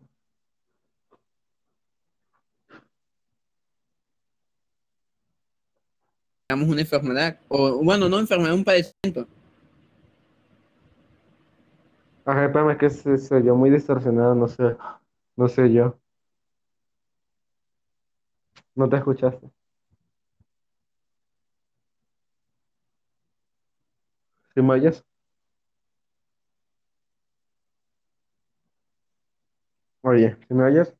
Digamos 6.48 6.70
una 6.70 6.82
enfermedad, 6.82 7.39
o 7.48 7.84
bueno, 7.84 8.08
no 8.08 8.20
enfermedad, 8.20 8.54
un 8.54 8.64
padecimiento. 8.64 9.28
Ajá, 12.26 12.46
espérame, 12.46 12.78
que 12.78 12.89
se, 12.89 13.18
se 13.18 13.41
muy 13.41 13.70
distorsionado, 13.70 14.36
no 14.36 14.48
sé, 14.48 14.76
no 15.36 15.48
sé 15.48 15.72
yo. 15.72 16.00
No 18.76 18.89
te 18.89 18.98
escuchaste. 18.98 19.48
¿Sí 24.54 24.62
me 24.62 24.74
oyes? 24.74 25.04
Oye, 30.06 30.38
¿sí 30.47 30.53
me 30.53 30.64
oyes? 30.64 30.95